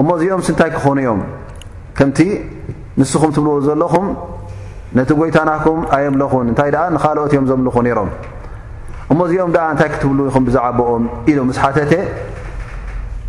እሞእዚኦም 0.00 0.40
ስንታይ 0.46 0.70
ክኾኑ 0.76 0.98
ዮም 1.08 1.20
ከምቲ 1.98 2.18
ንስኹም 3.00 3.30
ትብልዎ 3.36 3.54
ዘለኹም 3.68 4.06
ነቲ 4.98 5.08
ጐይታናኩም 5.20 5.78
ኣየምለኹን 5.96 6.46
እንታይ 6.50 6.68
ድኣ 6.74 6.82
ንኻልኦት 6.94 7.32
እዮም 7.34 7.46
ዘምልኹ 7.50 7.74
ነይሮም 7.86 8.10
እሞእዚኦም 9.12 9.50
ኣ 9.64 9.66
እንታይ 9.74 9.88
ክትብል 9.94 10.18
ይኹም 10.30 10.44
ብዛዕኦም 10.48 11.04
ኢሉ 11.30 11.38
ስሓተተ 11.58 11.92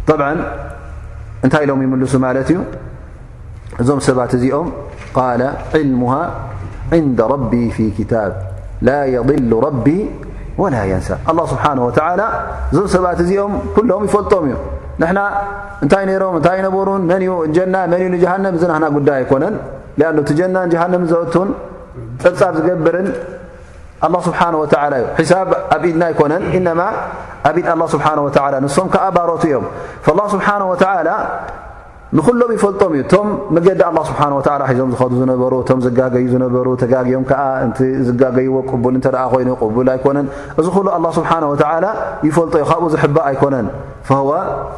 ብዓ 0.08 0.22
እንታይ 1.46 1.64
ኢሎም 1.66 1.80
ይምልሱ 1.86 2.14
ማለት 2.26 2.48
እዩ 2.54 2.60
እዞም 3.82 4.00
ሰባት 4.08 4.32
እዚኦም 4.38 4.68
ቃለ 5.18 5.42
ዕልሙሃ 5.82 6.14
ዕንد 6.98 7.20
ረቢ 7.34 7.52
ፊ 7.76 7.78
ክታብ 7.98 8.32
ላ 8.88 8.92
የضሉ 9.16 9.52
ረቢ 9.68 9.88
وላ 10.62 10.76
የንሳ 10.92 11.10
ه 11.30 11.48
ስብሓነه 11.54 11.82
ወ 11.88 11.90
እዞም 12.72 12.88
ሰባት 12.96 13.20
እዚኦም 13.26 13.54
ኩሎም 13.76 14.04
ይፈልጦም 14.08 14.44
እዩ 14.50 14.56
ንና 15.02 15.20
እንታይ 15.84 16.06
ሮም 16.24 16.34
እታይ 16.40 16.60
በሩን 16.78 17.04
ን 17.12 17.68
ና 17.74 17.78
ን 17.92 17.94
ሃ 18.32 18.66
ናና 18.72 18.86
ጉዳይ 18.98 19.22
ኣኮነን 19.26 19.56
ቲጀና 20.30 20.58
ሃንም 20.82 21.04
ዘን 21.12 21.50
ጠጻብ 22.24 22.54
ዝገብር 22.60 22.96
ስ 25.22 25.32
ዩ 25.32 25.40
ብ 25.50 25.54
ኣብኢድና 25.76 26.04
ኣኮነን 26.14 26.44
ኣብኢድ 27.48 27.66
ንም 28.66 28.90
ዓ 29.06 29.10
ባሮት 29.18 29.44
እዮም 29.50 29.66
ስብሓ 30.36 30.48
ንሎም 32.20 32.50
ይፈልጦም 32.56 32.90
እዩ 32.96 33.04
ቶ 33.12 33.18
መገዲ 33.56 33.76
ዞሩይዎእ 33.82 34.82
ይፈ 37.90 38.34
ዩብኡ 43.24 44.28
ኣ 44.42 44.78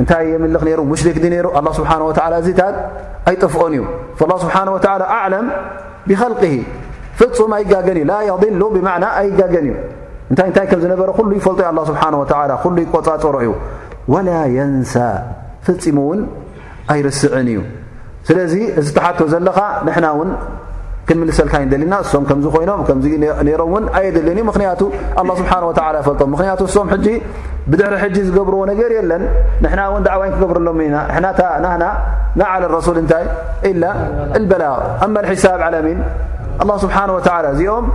እንታይ 0.00 0.22
የምልኽ 0.32 0.62
ሩ 0.78 0.82
ሙሽሪክ 0.90 1.16
ዲ 1.22 1.26
ነሩ 1.34 1.46
ه 1.56 1.66
ስብሓه 1.78 2.00
እዚታት 2.42 2.72
ኣይጥፍኦን 3.30 3.72
እዩ 3.78 3.82
له 4.30 4.36
ስብሓه 4.44 4.68
ኣعለም 5.14 5.46
ብኸል 6.08 6.32
ፍፁም 7.18 7.50
ኣይጋገን 7.56 7.98
እዩ 8.00 8.04
ላ 8.10 8.14
የضሉ 8.28 8.62
ብና 8.74 8.88
ኣይጋገን 9.20 9.66
እዩ 9.68 9.74
እንታይ 10.30 10.46
እንታይ 10.50 10.66
ከም 10.70 10.80
ዝነበረ 10.84 11.08
ኩሉ 11.18 11.30
ይፈልጦ 11.38 11.60
ዩ 11.66 11.78
ه 11.78 11.84
ስብሓه 11.90 12.56
ኩሉይ 12.64 12.84
ቆፃፅሮ 12.94 13.36
እዩ 13.44 13.50
وላ 14.12 14.28
የንሳ 14.56 14.92
ፍፂሙ 15.66 15.96
እውን 16.06 16.20
ኣይርስዕን 16.92 17.48
እዩ 17.52 17.58
ስለዚ 18.28 18.54
እዚ 18.80 18.88
ተሓቶ 18.96 19.18
ዘለኻ 19.32 19.58
ንና 19.86 20.06
ሰካደና 21.38 21.94
እም 22.18 22.42
ኮይኖም 22.54 22.80
ሮምን 23.62 23.84
ኣየሊኒንያ 23.98 24.74
ስብሓ 25.40 25.52
ፈልጦም 26.08 26.32
ያ 26.50 26.54
እም 26.84 26.92
ብድሕሪ 27.70 27.94
ሕጂ 28.02 28.16
ዝገብርዎ 28.28 28.60
ነገር 28.70 28.90
የለን 28.96 29.20
ንሕና 29.64 29.80
ን 29.98 30.04
ዳዕዋይ 30.06 30.30
ክገብረሎና 30.34 30.78
ናና 31.64 31.82
ና 32.40 32.48
ዓለ 32.52 32.62
ሱል 32.86 32.96
እንታይ 33.02 33.24
ኢ 33.68 34.42
በላ 34.52 34.62
ኣ 35.04 35.24
ሒሳብ 35.32 35.60
ዓሚን 35.68 36.00
ስብሓ 36.84 36.96
እዚኦም 37.52 37.86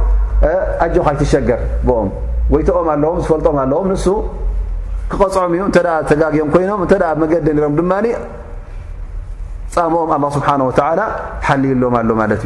ኣጆካ 0.86 1.10
ይትሸገር 1.18 1.62
ኦም 1.96 2.08
ወይኦም 2.54 2.88
ኣለዎም 2.96 3.20
ዝፈልጦም 3.26 3.58
ኣለዎም 3.66 3.88
ን 3.94 3.98
ክቐፅዖም 5.12 5.54
ዩ 5.60 5.66
እ 5.68 5.84
ተጋግም 6.12 6.50
ኮይኖም 6.56 6.82
እ 6.88 7.20
መገዲ 7.24 7.48
ም 7.74 7.74
ድማ 7.80 7.92
ፃምኦም 9.76 10.26
ስብሓ 10.38 10.48
ሓልዩሎም 11.48 11.94
ኣሎ 12.02 12.10
ማለ 12.22 12.32
እዩ 12.40 12.46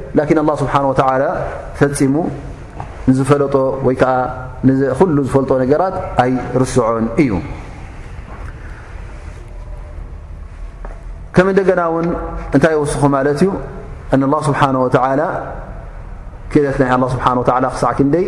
ላን 0.17 0.37
الله 0.43 0.55
ስብሓه 0.61 0.81
و 0.89 0.93
ፈፂሙ 1.79 2.15
ንዝፈለጦ 3.09 3.55
ወይ 3.85 3.95
ከዓ 4.01 4.13
ኩሉ 4.99 5.17
ዝፈልጦ 5.27 5.51
ነገራት 5.61 5.95
ኣይ 6.23 6.31
ርስዖን 6.61 7.05
እዩ 7.21 7.31
ከም 11.35 11.47
እንደገና 11.53 11.81
ውን 11.93 12.07
እንታይ 12.55 12.71
ይወስኹ 12.77 13.01
ማለት 13.15 13.39
እዩ 13.43 13.49
እ 14.13 14.15
الله 14.27 14.41
ስብሓه 14.49 14.67
و 14.83 14.87
ክእለት 16.51 16.77
ናይ 16.81 16.89
ስብሓه 17.13 17.33
ክሳዕ 17.75 17.91
ክንደይ 17.99 18.25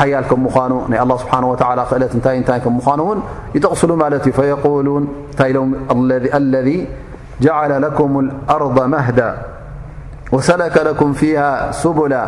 ሓያል 0.00 0.24
ከ 0.30 0.32
ምኑ 0.44 0.72
ናይ 0.90 0.98
ስብሓ 1.22 1.34
ክእለት 1.90 2.12
እታይ 2.18 2.36
ንታይ 2.42 2.58
ምኑ 2.76 3.00
ውን 3.08 3.18
ይጠቕስሉ 3.56 3.90
ማለት 4.04 4.24
እዩ 4.30 4.70
ን 5.04 5.04
እታ 5.32 5.42
ለذ 6.54 6.68
عل 7.58 7.72
لኩም 7.84 8.12
الኣርض 8.22 8.76
መህዳ 8.92 9.20
وسلك 10.32 10.78
لكم 10.78 11.12
فيها 11.12 11.72
سبل 11.72 12.18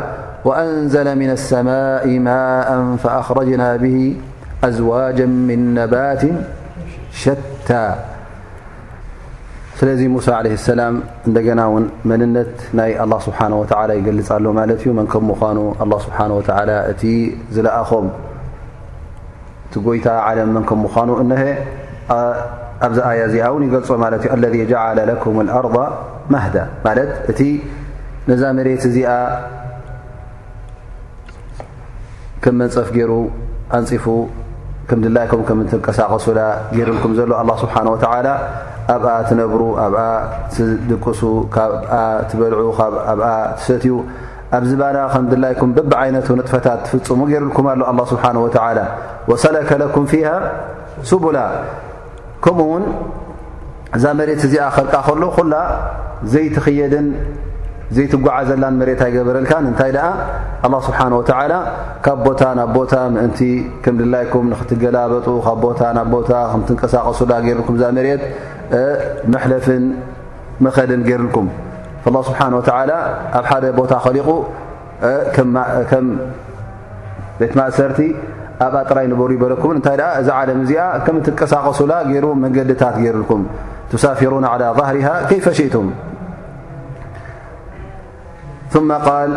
وأنزل 0.45 1.19
من 1.19 1.31
السماء 1.31 2.19
ماء 2.19 2.97
فأخرجنا 2.97 3.77
به 3.77 4.17
أزواجا 4.65 5.27
من 5.27 5.75
نبات 5.75 6.23
شتا 7.13 8.05
ل 9.83 10.09
موسى 10.09 10.33
عليه 10.33 10.53
السلام 10.55 11.03
እና 11.29 11.63
و 11.69 11.81
من 12.05 12.45
ي 12.75 13.03
الله 13.05 13.19
سبحانه 13.29 13.57
وتعلى 13.63 13.95
يل 13.97 14.25
له 14.45 14.53
ن 14.87 15.07
ك 15.07 15.15
م 15.17 15.31
الله 15.85 15.99
سبحنه 16.07 16.35
وعلى 16.39 16.77
لأخم 17.67 18.07
يታ 19.99 20.09
علم 20.27 20.49
من 20.57 20.63
ك 20.71 20.73
مኑ 20.85 21.09
ن 21.31 21.33
أي 23.11 23.21
ዚ 23.33 23.35
و 23.55 23.57
ي 23.65 24.35
الذي 24.39 24.63
جعل 24.73 24.99
لكم 25.11 25.35
الأرض 25.45 25.77
مهد 26.35 26.57
ነዛ 28.29 28.43
መሬት 28.57 28.83
እዚኣ 28.89 29.11
ከም 32.45 32.55
መንፀፍ 32.61 32.89
ገይሩ 32.95 33.13
ኣንፂፉ 33.79 34.05
ከም 34.89 34.99
ድላይኩም 35.05 35.43
ከምትንቀሳቐሱላ 35.49 36.41
ገይሩልኩም 36.77 37.13
ዘሎ 37.19 37.31
ኣላ 37.43 37.51
ስብሓን 37.65 37.87
ወተላ 37.93 38.27
ኣብኣ 38.95 39.09
ትነብሩ 39.29 39.63
ኣብኣ 39.85 40.01
ትድቅሱ 40.55 41.21
ካብኣ 41.55 41.93
ትበልዑ 42.31 42.67
ኣብኣ 43.13 43.27
ትሰትዩ 43.61 43.95
ኣብ 44.57 44.65
ዚባና 44.71 44.99
ከም 45.13 45.25
ድላይኩም 45.33 45.71
በብዓይነቱ 45.79 46.27
ንጥፈታት 46.41 46.81
ትፍፅሙ 46.89 47.21
ገይሩልኩም 47.31 47.69
ኣሎ 47.75 47.81
ኣላ 47.93 48.01
ስብሓን 48.13 48.37
ወተዓላ 48.47 48.79
ወሰለከ 49.31 49.71
ለኩም 49.83 50.05
ፊሃ 50.13 50.29
ሱቡላ 51.11 51.39
ከምኡውን 52.47 52.85
እዛ 53.97 54.05
መሬት 54.21 54.43
እዚኣ 54.49 54.65
ኽርቃ 54.77 54.95
ኸሎ 55.09 55.23
ኩላ 55.39 55.55
ዘይትኽየድን 56.33 57.07
ዘይትጓዓዘላን 57.97 58.75
መሬት 58.81 59.01
ኣይገበረልካን 59.07 59.65
እንታይ 59.71 59.91
ደኣ 59.97 60.07
ኣله 60.65 60.79
ስብሓን 60.87 61.13
ወተላ 61.19 61.53
ካብ 62.05 62.19
ቦታ 62.27 62.43
ናብ 62.59 62.71
ቦታ 62.77 62.93
ምእንቲ 63.15 63.39
ከም 63.85 63.95
ድላይኩም 64.01 64.45
ንኽትገላበጡ 64.53 65.27
ካብ 65.47 65.59
ቦታ 65.65 65.81
ናብ 65.99 66.09
ቦታ 66.15 66.31
ከም 66.53 66.63
ትንቀሳቀሱላ 66.69 67.33
ገይሩልኩም 67.47 67.75
እዛ 67.79 67.85
መሬት 67.99 68.23
መሕለፍን 69.35 69.85
መኸድን 70.67 71.03
ገሩልኩም 71.09 71.49
له 72.15 72.19
ስብሓን 72.29 72.53
ወተላ 72.59 72.91
ኣብ 73.39 73.45
ሓደ 73.51 73.65
ቦታ 73.81 73.93
ኸሊቑ 74.05 74.29
ከም 75.93 76.07
ቤት 77.41 77.53
ማእሰርቲ 77.59 78.01
ኣብ 78.67 78.75
ኣጥራይ 78.83 79.07
ንበሩ 79.13 79.31
ይበለኩምን 79.37 79.77
እንታይ 79.79 79.97
ኣ 80.09 80.11
እዚ 80.23 80.29
ዓለም 80.39 80.59
እዚኣ 80.65 80.83
ከም 81.07 81.17
ትንቀሳቀሱላ 81.27 81.93
ገይሩ 82.11 82.27
መንገድታት 82.47 82.97
ገይሩልኩም 83.05 83.45
ትሳፊሩን 83.93 84.45
عላى 84.53 84.69
ظህርሃ 84.79 85.07
ከይፈ 85.31 85.45
ሽኢቱም 85.59 85.89
ثم 88.75 88.93
قال 88.93 89.31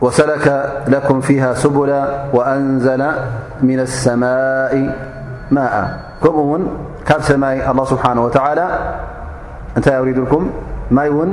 وسلك 0.00 0.46
لكم 0.88 1.20
فيها 1.20 1.52
سبل 1.54 1.92
وأنزل 2.32 3.02
من 3.62 3.78
السماء 3.80 4.74
ماء 5.50 5.76
كم 6.24 6.34
ون 6.48 6.62
كب 7.04 7.20
سماي 7.20 7.60
الله 7.68 7.84
سبحانه 7.84 8.22
وتعالى 8.24 8.66
نتي 9.76 9.92
أوريد 10.00 10.18
الكم 10.24 10.42
ي 10.96 11.08
ون 11.12 11.30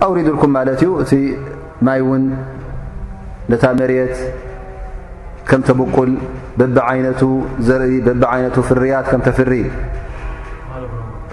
أورد 0.00 0.26
الكم 0.32 0.50
ملت 0.56 0.80
ت 1.12 1.12
مي 1.84 2.00
ون 2.08 2.24
نت 3.52 3.64
مريت 3.78 4.16
كم 5.48 5.60
تبقل 5.68 6.10
بب 6.58 6.76
ين 6.96 7.06
ب 8.20 8.24
عين 8.30 8.46
فريات 8.68 9.04
كم 9.12 9.20
تفري 9.28 9.62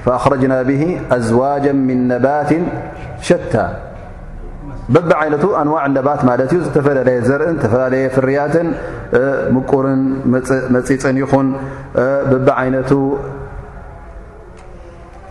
فأخرجنا 0.04 0.58
به 0.70 0.84
أزواجا 1.18 1.72
من 1.88 1.98
نبات 2.12 2.52
شتى 3.30 3.68
በብ 4.96 5.10
ዓይነቱ 5.20 5.44
ኣንዋዕ 5.60 5.84
ነባት 5.98 6.22
ማለት 6.30 6.50
እዩ 6.56 6.60
ዝተፈላለየ 6.66 7.20
ዘርእን 7.28 7.56
ተፈላለየ 7.62 8.06
ፍርያትን 8.16 8.68
ምቁርን 9.56 10.02
መፅፅን 10.76 11.16
ይኹን 11.22 11.48
ብቢዓይነቱ 12.32 12.92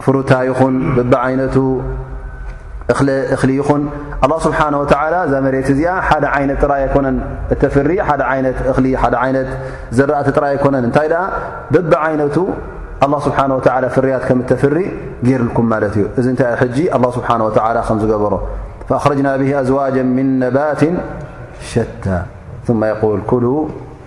ፍሩታ 0.05 0.33
ይኹን 0.51 0.77
ብቢዓይነቱ 0.99 1.57
እኽሊ 3.35 3.51
ይኹን 3.61 3.83
ኣه 4.25 4.35
ስብሓንه 4.47 4.77
ወ 4.83 4.85
እዛ 5.27 5.35
መሬት 5.47 5.69
እዚኣ 5.75 5.93
ሓደ 6.09 6.25
ዓይነት 6.37 6.59
ጥራይ 6.65 6.83
ኣይኮነን 6.87 7.17
እተፍሪ 7.55 7.91
ሓደ 8.09 8.23
ይነት 8.39 8.59
እሊ 8.73 8.87
ይነት 9.29 9.49
ዘረእጥራይ 9.99 10.53
ኣይኮነን 10.57 10.85
እንታይ 10.89 11.09
ደኣ 11.15 11.23
ብብ 11.75 11.93
ዓይነቱ 12.09 12.37
ኣ 13.05 13.09
ስብሓና 13.29 13.51
ወ 13.59 13.63
ፍርያት 13.97 14.25
ከም 14.31 14.41
ተፍሪ 14.53 14.77
ጌርልኩም 15.29 15.67
ማለት 15.75 15.95
እዩ 16.01 16.05
እዚ 16.23 16.27
ንታይ 16.35 16.53
ሕጂ 16.65 16.79
ኣ 16.99 17.03
ስብሓን 17.21 17.41
ወላ 17.49 17.79
ከም 17.89 17.99
ዝገበሮ 18.03 18.35
فኣخረጅና 18.89 19.28
ብ 19.41 19.45
ኣዝዋج 19.61 19.97
من 20.16 20.26
ነባاት 20.43 20.80
ሸታ 21.70 22.05
ثم 22.66 22.80
يقል 22.93 23.20
ኩሉ 23.30 23.45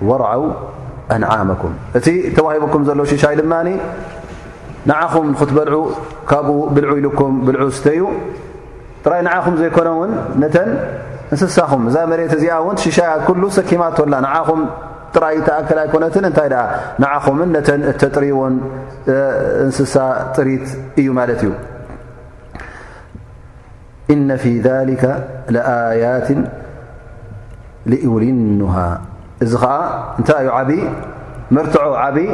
ወرعው 0.10 0.44
أنعمኩም 1.16 1.74
እቲ 1.98 2.08
ተዋሂበኩም 2.38 2.82
ዘሎ 2.88 3.00
ሽሻይ 3.12 3.34
ድማ 3.40 3.54
ንዓኹም 4.90 5.28
ክትበልዑ 5.40 5.78
ካብኡ 6.30 6.50
ብልዑ 6.76 6.92
ኢልኩም 7.02 7.32
ብልዑ 7.46 7.64
ስተ 7.78 7.86
ዩ 8.00 8.02
ጥራይ 9.04 9.22
ንዓኹም 9.28 9.56
ዘይኮነውን 9.62 10.12
ነተ 10.42 10.58
እንስሳኹም 11.34 11.82
እዛ 11.90 11.96
መሬት 12.12 12.34
እዚኣ 12.38 12.54
እውን 12.64 12.78
ሽሻያ 12.84 13.10
ኩሉ 13.28 13.42
ሰኪማ 13.58 13.84
ላ 14.14 14.16
ንዓኹም 14.26 14.62
ጥራይ 15.16 15.38
ተኣክል 15.48 15.78
ኣይኮነትን 15.84 16.26
እንታይ 16.30 16.50
ኣ 16.64 16.66
ንዓኹም 17.04 17.40
ነተ 17.56 17.70
እተጥሪዎን 17.92 18.56
እንስሳ 19.66 19.96
ጥሪት 20.36 20.66
እዩ 21.04 21.08
ማለት 21.20 21.42
እዩ 21.46 21.52
ኢነ 24.14 24.32
ፊ 24.44 24.52
ذሊከ 24.68 25.04
ለኣያት 25.56 26.28
ሊኡልኑሃ 27.92 28.76
እዚ 29.46 29.52
ከዓ 29.64 29.74
እንታይ 30.20 30.40
እዩ 30.44 30.50
ዓብ 30.60 30.70
መርትዖ 31.56 31.88
ዓብይ 32.04 32.30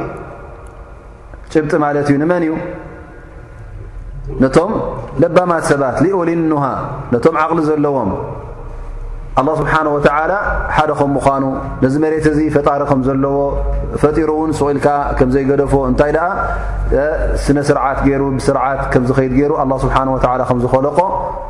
ጭብጢ 1.54 1.74
ማለት 1.86 2.08
እዩ 2.12 2.18
ንመን 2.24 2.44
እዩ 2.48 2.54
ነቶም 4.44 4.72
ለባማት 5.22 5.64
ሰባት 5.72 5.96
ሊኡልኑሃ 6.06 6.66
ነቶም 7.14 7.36
ዓቕሊ 7.44 7.60
ዘለዎም 7.70 8.12
ኣላ 9.40 9.50
ስብሓነ 9.60 9.88
ወተዓላ 9.96 10.34
ሓደ 10.78 10.92
ከም 11.00 11.12
ምኳኑ 11.18 11.44
ነዚ 11.84 11.94
መሬት 12.04 12.26
እዚ 12.32 12.40
ፈጣሪ 12.56 12.82
ከም 12.90 13.00
ዘለዎ 13.08 13.36
ፈጢሩ 14.02 14.30
እውን 14.38 14.52
ስቑኢልከዓ 14.58 14.98
ከም 15.20 15.30
ዘይገደፎዎ 15.36 15.84
እንታይ 15.92 16.12
ደኣ 16.16 16.28
ስነ 17.44 17.58
ስርዓት 17.70 18.00
ገይሩ 18.08 18.24
ብስርዓት 18.40 18.82
ከምዝ 18.96 19.12
ኸድ 19.20 19.34
ገይሩ 19.40 19.54
ኣ 19.64 19.66
ስብሓ 19.86 19.98
ወላ 20.16 20.34
ከም 20.50 20.60
ዝኮለቆ 20.64 21.00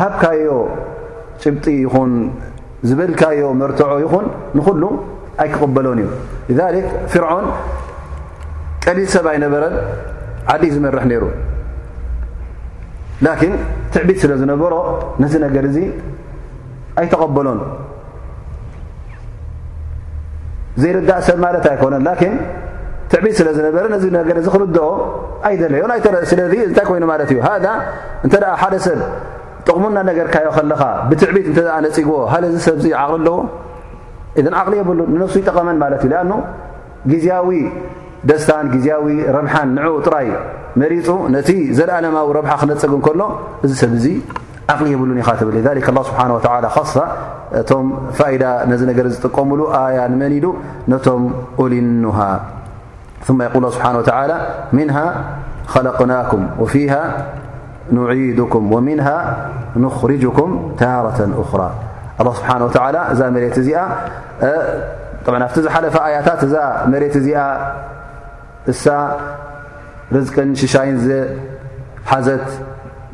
ሃብካዮ 0.00 0.48
ጭብጢ 1.42 1.64
ይኹን 1.84 2.12
ዝብልካዮ 2.88 3.40
መርትዖ 3.60 3.90
ይኹን 4.04 4.26
ንኩሉ 4.56 4.82
ኣይተቐበሎን 5.42 5.98
እዩ 6.50 6.58
ፍርዖን 7.12 7.46
ቀሊል 8.84 9.08
ሰብ 9.14 9.26
ኣይነበረን 9.32 9.74
ዓዲ 10.52 10.64
ዝመርሕ 10.74 11.04
ነይሩ 11.10 11.24
ላኪን 13.26 13.54
ትዕቢት 13.92 14.18
ስለ 14.22 14.32
ዝነበሮ 14.40 14.74
ነዚ 15.22 15.34
ነገር 15.46 15.64
እዚ 15.70 15.78
ኣይተቐበሎን 17.00 17.60
ዘይርዳእ 20.82 21.22
ሰብ 21.28 21.38
ማለት 21.46 21.64
ኣይኮነን 21.72 22.02
ላን 22.06 22.34
ትዕቢት 23.12 23.34
ስለ 23.40 23.48
ዝነበረ 23.58 23.84
ነዚ 23.94 24.04
ነገር 24.18 24.36
እዚ 24.40 24.46
ክርድኦ 24.54 24.86
ኣይደለዮን 25.48 25.90
ለ 26.14 26.18
እንታይ 26.70 26.84
ኮይኑ 26.90 27.04
ማለት 27.12 27.28
እዩ 27.34 27.40
እንተ 28.26 28.34
ሓደ 28.62 28.74
ሰብ 28.86 29.00
ጥቕሙና 29.66 29.98
ነገርካዮ 30.08 30.48
ከለኻ 30.56 30.82
ብትዕቢት 31.10 31.46
እንተኣ 31.50 31.74
ነፅግዎ 31.86 32.16
ሃ 32.32 32.34
እዚ 32.48 32.56
ሰብዙ 32.68 32.84
ዓቕሊ 33.02 33.12
ኣለዎ 33.20 33.36
እዘን 34.40 34.54
ዓቕሊ 34.60 34.74
የብሉን 34.80 35.08
ንነፍሱ 35.14 35.36
ጠቐመን 35.48 35.76
ማለት 35.82 36.02
እዩ 36.06 36.10
ንኣኑ 36.18 36.32
ጊዜያዊ 37.12 37.50
ደስታን 38.28 38.66
ግዜያዊ 38.74 39.06
ረብሓን 39.36 39.68
ንዑኡ 39.76 39.94
ጥራይ 40.06 40.28
መሪፁ 40.80 41.08
ነቲ 41.34 41.50
ዘለኣለማዊ 41.78 42.28
ረብሓ 42.38 42.52
ክነፀግ 42.62 42.92
ከሎ 43.06 43.20
እዚ 43.64 43.72
ሰብ 43.82 43.92
እዙ 44.00 44.06
ዓቕሊ 44.72 44.86
የብሉን 44.94 45.18
ኢኻ 45.22 45.30
ትብል 45.40 45.56
ስብሓ 46.08 46.20
ካሳ 46.76 46.94
እቶም 47.60 47.86
ፋኢዳ 48.18 48.44
ነዚ 48.70 48.80
ነገር 48.90 49.06
ዝጥቀሙሉ 49.14 49.60
ኣያ 49.80 49.98
ንመኒ 50.12 50.32
ኢሉ 50.40 50.46
ነቶም 50.92 51.22
ኡሊኖሃ 51.64 52.18
የቁል 53.46 53.66
ስብሓን 53.78 53.96
ን 54.78 54.82
ለናኩም 55.84 56.42
ወፊ 56.62 56.72
ድ 57.94 58.44
ታ 62.74 62.84
ራ 62.94 63.00
እዛ 63.14 63.20
እዚ 63.62 63.68
ኣቲ 65.40 65.60
ዝሓፈ 65.64 65.94
ኣያታት 66.06 66.40
እዛ 66.46 66.54
መሬት 66.90 67.14
እዚኣ 67.20 67.40
እሳ 68.72 68.84
ርዝቅን 70.14 70.50
ሽሻይን 70.60 70.96
ሓዘት 72.10 72.46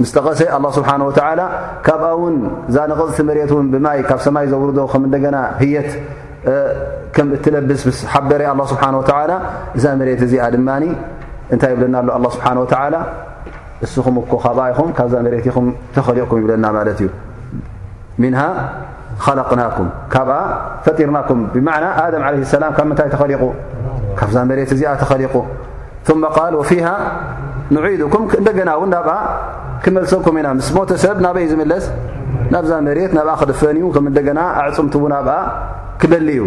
ስተቐሰ 0.08 0.40
ه 0.52 0.56
ስብሓه 0.76 0.98
ካብኣ 1.86 2.06
ውን 2.20 2.36
ዛ 2.74 2.76
ንቐፅቲ 2.90 3.16
መሬት 3.28 3.50
ን 3.64 3.66
ብማይ 3.74 3.98
ካብ 4.08 4.20
ሰማይ 4.26 4.46
ዘውርዶ 4.52 4.78
ከ 4.92 4.96
ና 5.34 5.36
የት 5.74 5.90
ከም 7.14 7.26
እትለብስ 7.36 7.82
ስ 7.98 7.98
ሓበረ 8.12 8.40
ስ 8.70 8.72
እዛ 9.76 9.84
ት 10.18 10.22
እዚኣ 10.28 10.44
ድ 10.54 10.56
እንታይ 11.52 11.72
ብለና 11.78 11.96
ስብሓ 12.34 12.46
ኹ 13.90 13.92
ኹ 14.78 14.80
ካ 14.98 15.00
ተሊقኩ 16.08 16.32
ይለና 16.42 16.64
እ 16.92 16.94
ن 18.34 18.36
خقና 19.24 19.60
ካ 20.12 20.16
ፈጢርና 20.84 21.18
ይ 21.18 21.22
ካ 24.20 24.22
እዚ 24.30 24.38
ሊق 25.22 25.34
ث 26.06 26.08
ه 28.06 28.08
نعك 28.14 28.60
ና 28.94 28.96
ክመሰኩ 29.84 30.26
ኢ 30.38 30.40
ስ 30.68 30.70
ሰብ 31.04 31.16
ና 31.26 31.28
ዩ 31.46 31.50
ናብ 33.16 33.26
ክፈ 33.42 33.60
ኣعፅም 34.62 34.86
ክበሊ 36.00 36.28
ዩ 36.40 36.42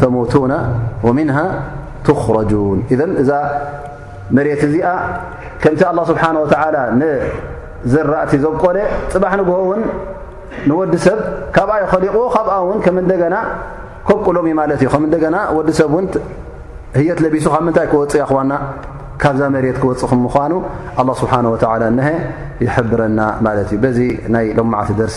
ተ 0.00 0.04
ን 0.50 1.30
ትኽረጁን 2.06 2.78
ኢዘን 2.92 3.10
እዛ 3.22 3.30
መሬት 4.36 4.60
እዚኣ 4.66 4.88
ከምቲ 5.62 5.80
ኣላه 5.90 6.04
ስብሓን 6.10 6.36
ወተ 6.42 6.54
ንዝራእቲ 7.00 8.32
ዘቆደ 8.44 8.76
ፅባሕ 9.12 9.32
ንግሆ 9.40 9.56
እውን 9.64 9.82
ንወዲ 10.68 10.94
ሰብ 11.06 11.18
ካብኣ 11.56 11.74
ይኸሊቑዎ 11.82 12.24
ካብኣ 12.36 12.52
ውን 12.68 12.78
ከም 12.84 12.96
እንደገና 13.02 13.36
ኮቁሎም 14.08 14.46
እዩ 14.50 14.54
ማለት 14.60 14.78
እዩ 14.84 14.88
ከም 14.94 15.04
እንደገና 15.08 15.36
ወዲ 15.56 15.68
ሰብ 15.80 15.90
እውን 15.96 16.06
ህየት 16.98 17.18
ለቢሱ 17.24 17.46
ካብ 17.54 17.62
ምንታይ 17.66 17.86
ክወፅእ 17.92 18.22
ኣኽዋና 18.24 18.52
ፅኹ 19.22 19.38
ه 19.38 19.52
يና 24.28 24.38
ዩ 24.44 24.46
ማ 24.72 24.74
ዝዝق 24.88 25.16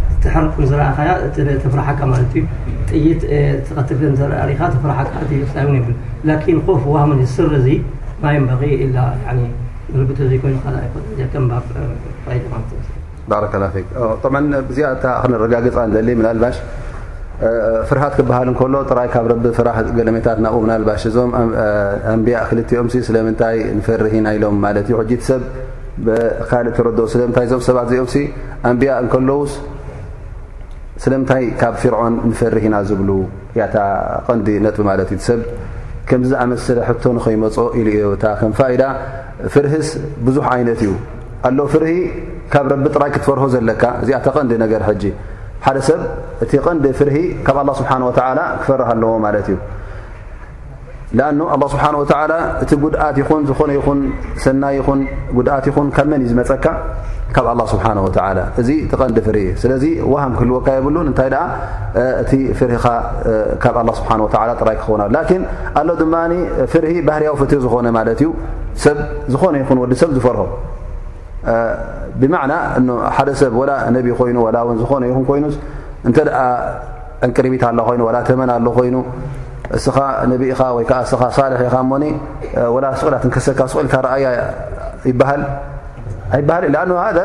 ርዝኸ 0.25 0.65
ፍራካ 1.73 1.99
ማ 2.11 2.13
ዩይፍ 6.29 6.41
ኮፍ 6.67 6.83
ዋ 6.95 6.97
ስር 7.35 7.51
እ 7.59 7.61
ይበ 7.71 8.23
ይኑ 8.35 8.43
ብ 10.09 10.11
ክነረጋገፃ 13.51 15.83
ናልባሽ 16.25 16.55
ፍርሃት 17.89 18.13
ክበሃል 18.17 18.47
እከሎ 18.51 18.73
ጥራይ 18.91 19.07
ካብ 19.13 19.25
ረብ 19.31 19.45
ፍራህ 19.57 19.77
ገለሜታት 19.97 20.37
ናብኡ 20.45 20.61
ናልባሽ 20.71 21.01
እዞም 21.09 21.31
ኣንቢያ 22.13 22.37
ክልኦም 22.49 22.87
ስለምንታይ 23.07 23.57
ፈርሂና 23.85 24.27
ኢሎም 24.37 24.55
ማለት 24.65 24.85
እ 24.93 24.95
ሰብ 25.29 25.41
ካልእ 26.51 26.73
ትረ 26.77 26.87
ስለምንታይ 27.13 27.45
ዞም 27.51 27.61
ሰባት 27.67 27.87
እዚኦም 27.93 28.09
ኣንያ 28.69 28.89
ለው 29.29 29.39
ስለምንታይ 31.03 31.43
ካብ 31.61 31.75
ፍርዖን 31.81 32.15
ንፈርህኢና 32.31 32.75
ዝብሉ 32.89 33.09
ያታ 33.59 33.75
ቀንዲ 34.27 34.47
ነጥብ 34.65 34.81
ማለት 34.89 35.09
እዩ 35.15 35.19
ሰብ 35.27 35.39
ከምዚ 36.09 36.31
ኣመስለ 36.43 36.77
ሕቶ 36.87 37.03
ንኸይመፆ 37.17 37.55
ኢሉ 37.79 37.87
ዮእታ 38.03 38.23
ከም 38.39 38.51
ፋኢዳ 38.59 38.83
ፍርህስ 39.53 39.87
ብዙሕ 40.25 40.45
ዓይነት 40.55 40.79
እዩ 40.85 40.91
ኣለ 41.49 41.57
ፍርሂ 41.73 41.87
ካብ 42.53 42.65
ረቢ 42.73 42.85
ጥራይ 42.95 43.09
ክትፈርሆ 43.15 43.45
ዘለካ 43.53 43.83
እዚኣተ 44.03 44.27
ቀንዲ 44.35 44.51
ነገር 44.63 44.81
ሕጂ 44.89 45.03
ሓደ 45.65 45.77
ሰብ 45.87 46.01
እቲ 46.43 46.51
ቀንዲ 46.65 46.85
ፍርሂ 46.99 47.15
ካብ 47.47 47.57
ኣላه 47.61 47.75
ስብሓን 47.81 48.03
ወተ 48.09 48.19
ክፈርህ 48.61 48.87
ኣለዎ 48.93 49.11
ማለት 49.25 49.47
እዩ 49.51 49.57
ለኣን 51.19 51.39
ኣላه 51.55 51.67
ስብሓን 51.73 51.95
ወላ 52.01 52.31
እቲ 52.63 52.71
ጉድኣት 52.83 53.15
ይኹን 53.21 53.41
ዝኾነ 53.49 53.71
ይኹን 53.79 53.99
ሰናይ 54.43 54.75
ይኹን 54.81 54.99
ጉድኣት 55.39 55.65
ይኹን 55.71 55.87
ካብ 55.97 56.07
መን 56.13 56.21
እዩዝመፀካ 56.25 56.65
ካብ 57.35 57.47
ስሓእዚ 57.71 58.69
ተቐንዲ 58.91 59.17
ፍር 59.27 59.35
ስለዚ 59.61 59.83
ዋሃም 60.13 60.33
ክህልወካ 60.39 60.67
የብሉን 60.77 61.07
እንታይ 61.11 61.29
ኣ 61.41 61.45
እቲ 62.21 62.31
ፍርኻ 62.59 62.83
ካብ 63.63 63.77
ስብሓ 63.99 64.09
ጥራይ 64.61 64.75
ክኸውናላን 64.81 65.43
ኣሎ 65.81 65.89
ድማ 66.01 66.15
ፍርሂ 66.73 66.91
ባህርያዊ 67.09 67.33
ፍትሪ 67.41 67.59
ዝኾነ 67.65 67.87
ማለት 67.97 68.21
እዩ 68.23 68.29
ሰብ 68.83 68.97
ዝኾነ 69.33 69.53
ይኹን 69.63 69.77
ወዲ 69.83 69.93
ሰብ 70.03 70.09
ዝፈርሆ 70.17 70.43
ብማዕና 72.21 72.53
ሓደ 73.17 73.29
ሰብ 73.41 73.53
ወላ 73.61 73.71
ነቢ 73.97 74.07
ኮይኑ 74.19 74.37
ላ 74.55 74.59
እውን 74.65 74.77
ዝኾነ 74.83 75.03
ይኹን 75.11 75.23
ኮይኑስ 75.29 75.55
እንተ 76.07 76.17
ደኣ 76.27 76.37
ዕንቅርቢት 77.27 77.63
ኣሎ 77.69 77.79
ኮይኑ 77.87 78.01
ወላ 78.09 78.17
ተመና 78.29 78.51
ኣሎ 78.59 78.67
ኮይኑ 78.77 78.95
እስኻ 79.77 79.97
ነቢኢኻ 80.31 80.61
ወይዓስኻ 80.77 81.21
ሳልሒ 81.37 81.61
ኢኻ 81.69 81.75
እሞኒ 81.85 82.03
ወላ 82.75 82.85
ስኡላትን 83.01 83.29
ክሰካ 83.35 83.59
ስልካ 83.73 83.93
ርአያ 84.05 84.25
ይበሃል 85.09 85.41
ኣባህሊኣ 86.33 86.75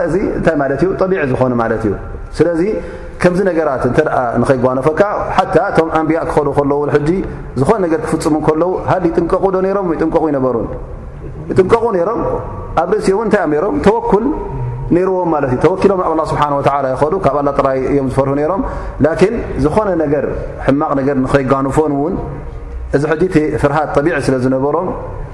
እዚ 0.08 0.14
እንታይ 0.36 0.56
ማለት 0.62 0.80
ዩ 0.86 0.88
ቢዕ 1.12 1.20
ዝኾነ 1.32 1.52
ማለት 1.62 1.82
እዩ 1.88 1.92
ስለዚ 2.36 2.62
ከምዚ 3.22 3.40
ነገራት 3.50 3.82
እንተኣ 3.88 4.14
ንኸይጓኖፈካ 4.42 5.02
ሓ 5.36 5.40
እቶም 5.70 5.88
ኣንቢያ 5.98 6.20
ክኸዱ 6.28 6.48
ከለዉ 6.56 6.80
ሕ 6.94 6.98
ዝኾነ 7.60 7.78
ነገር 7.86 8.00
ክፍፅሙ 8.06 8.36
ከለዉ 8.48 8.70
ሃሊ 8.90 9.04
ጥንቀቁ 9.16 9.44
ዶ 9.54 9.58
ም 9.88 9.90
ጥንቀቁ 10.00 10.22
ይነበሩ 10.32 10.56
ይጥንቀቑ 11.50 11.84
ነይሮም 11.96 12.20
ኣብ 12.82 12.88
ርእሲዮ 12.94 13.16
እን 13.22 13.26
እንታይ 13.26 13.42
ኣሮም 13.60 13.74
ተወኩል 13.86 14.24
ነይርዎም 14.96 15.28
ማለት 15.34 15.50
እዩ 15.54 15.58
ተወኪሎም 15.64 16.00
ኣብ 16.08 16.18
ه 16.22 16.26
ስብሓን 16.32 16.52
ይዱ 17.06 17.14
ካብ 17.26 17.36
ኣላ 17.40 17.48
ጥራይ 17.58 17.78
እዮም 17.92 18.08
ዝፈርሁ 18.12 18.34
ነሮም 18.40 18.62
ላን 19.04 19.34
ዝኾነ 19.64 19.88
ነገር 20.04 20.24
ሕማቕ 20.66 20.90
ነገር 21.00 21.16
ንኸይጓነፎን 21.24 21.94
ውን 22.02 22.14
እዚ 22.96 23.02
ሕ 23.12 23.14
እ 23.54 23.58
ፍርሃድ 23.62 23.88
ቢዕ 24.06 24.14
ስለ 24.28 24.34
ዝነበሮም 24.44 24.88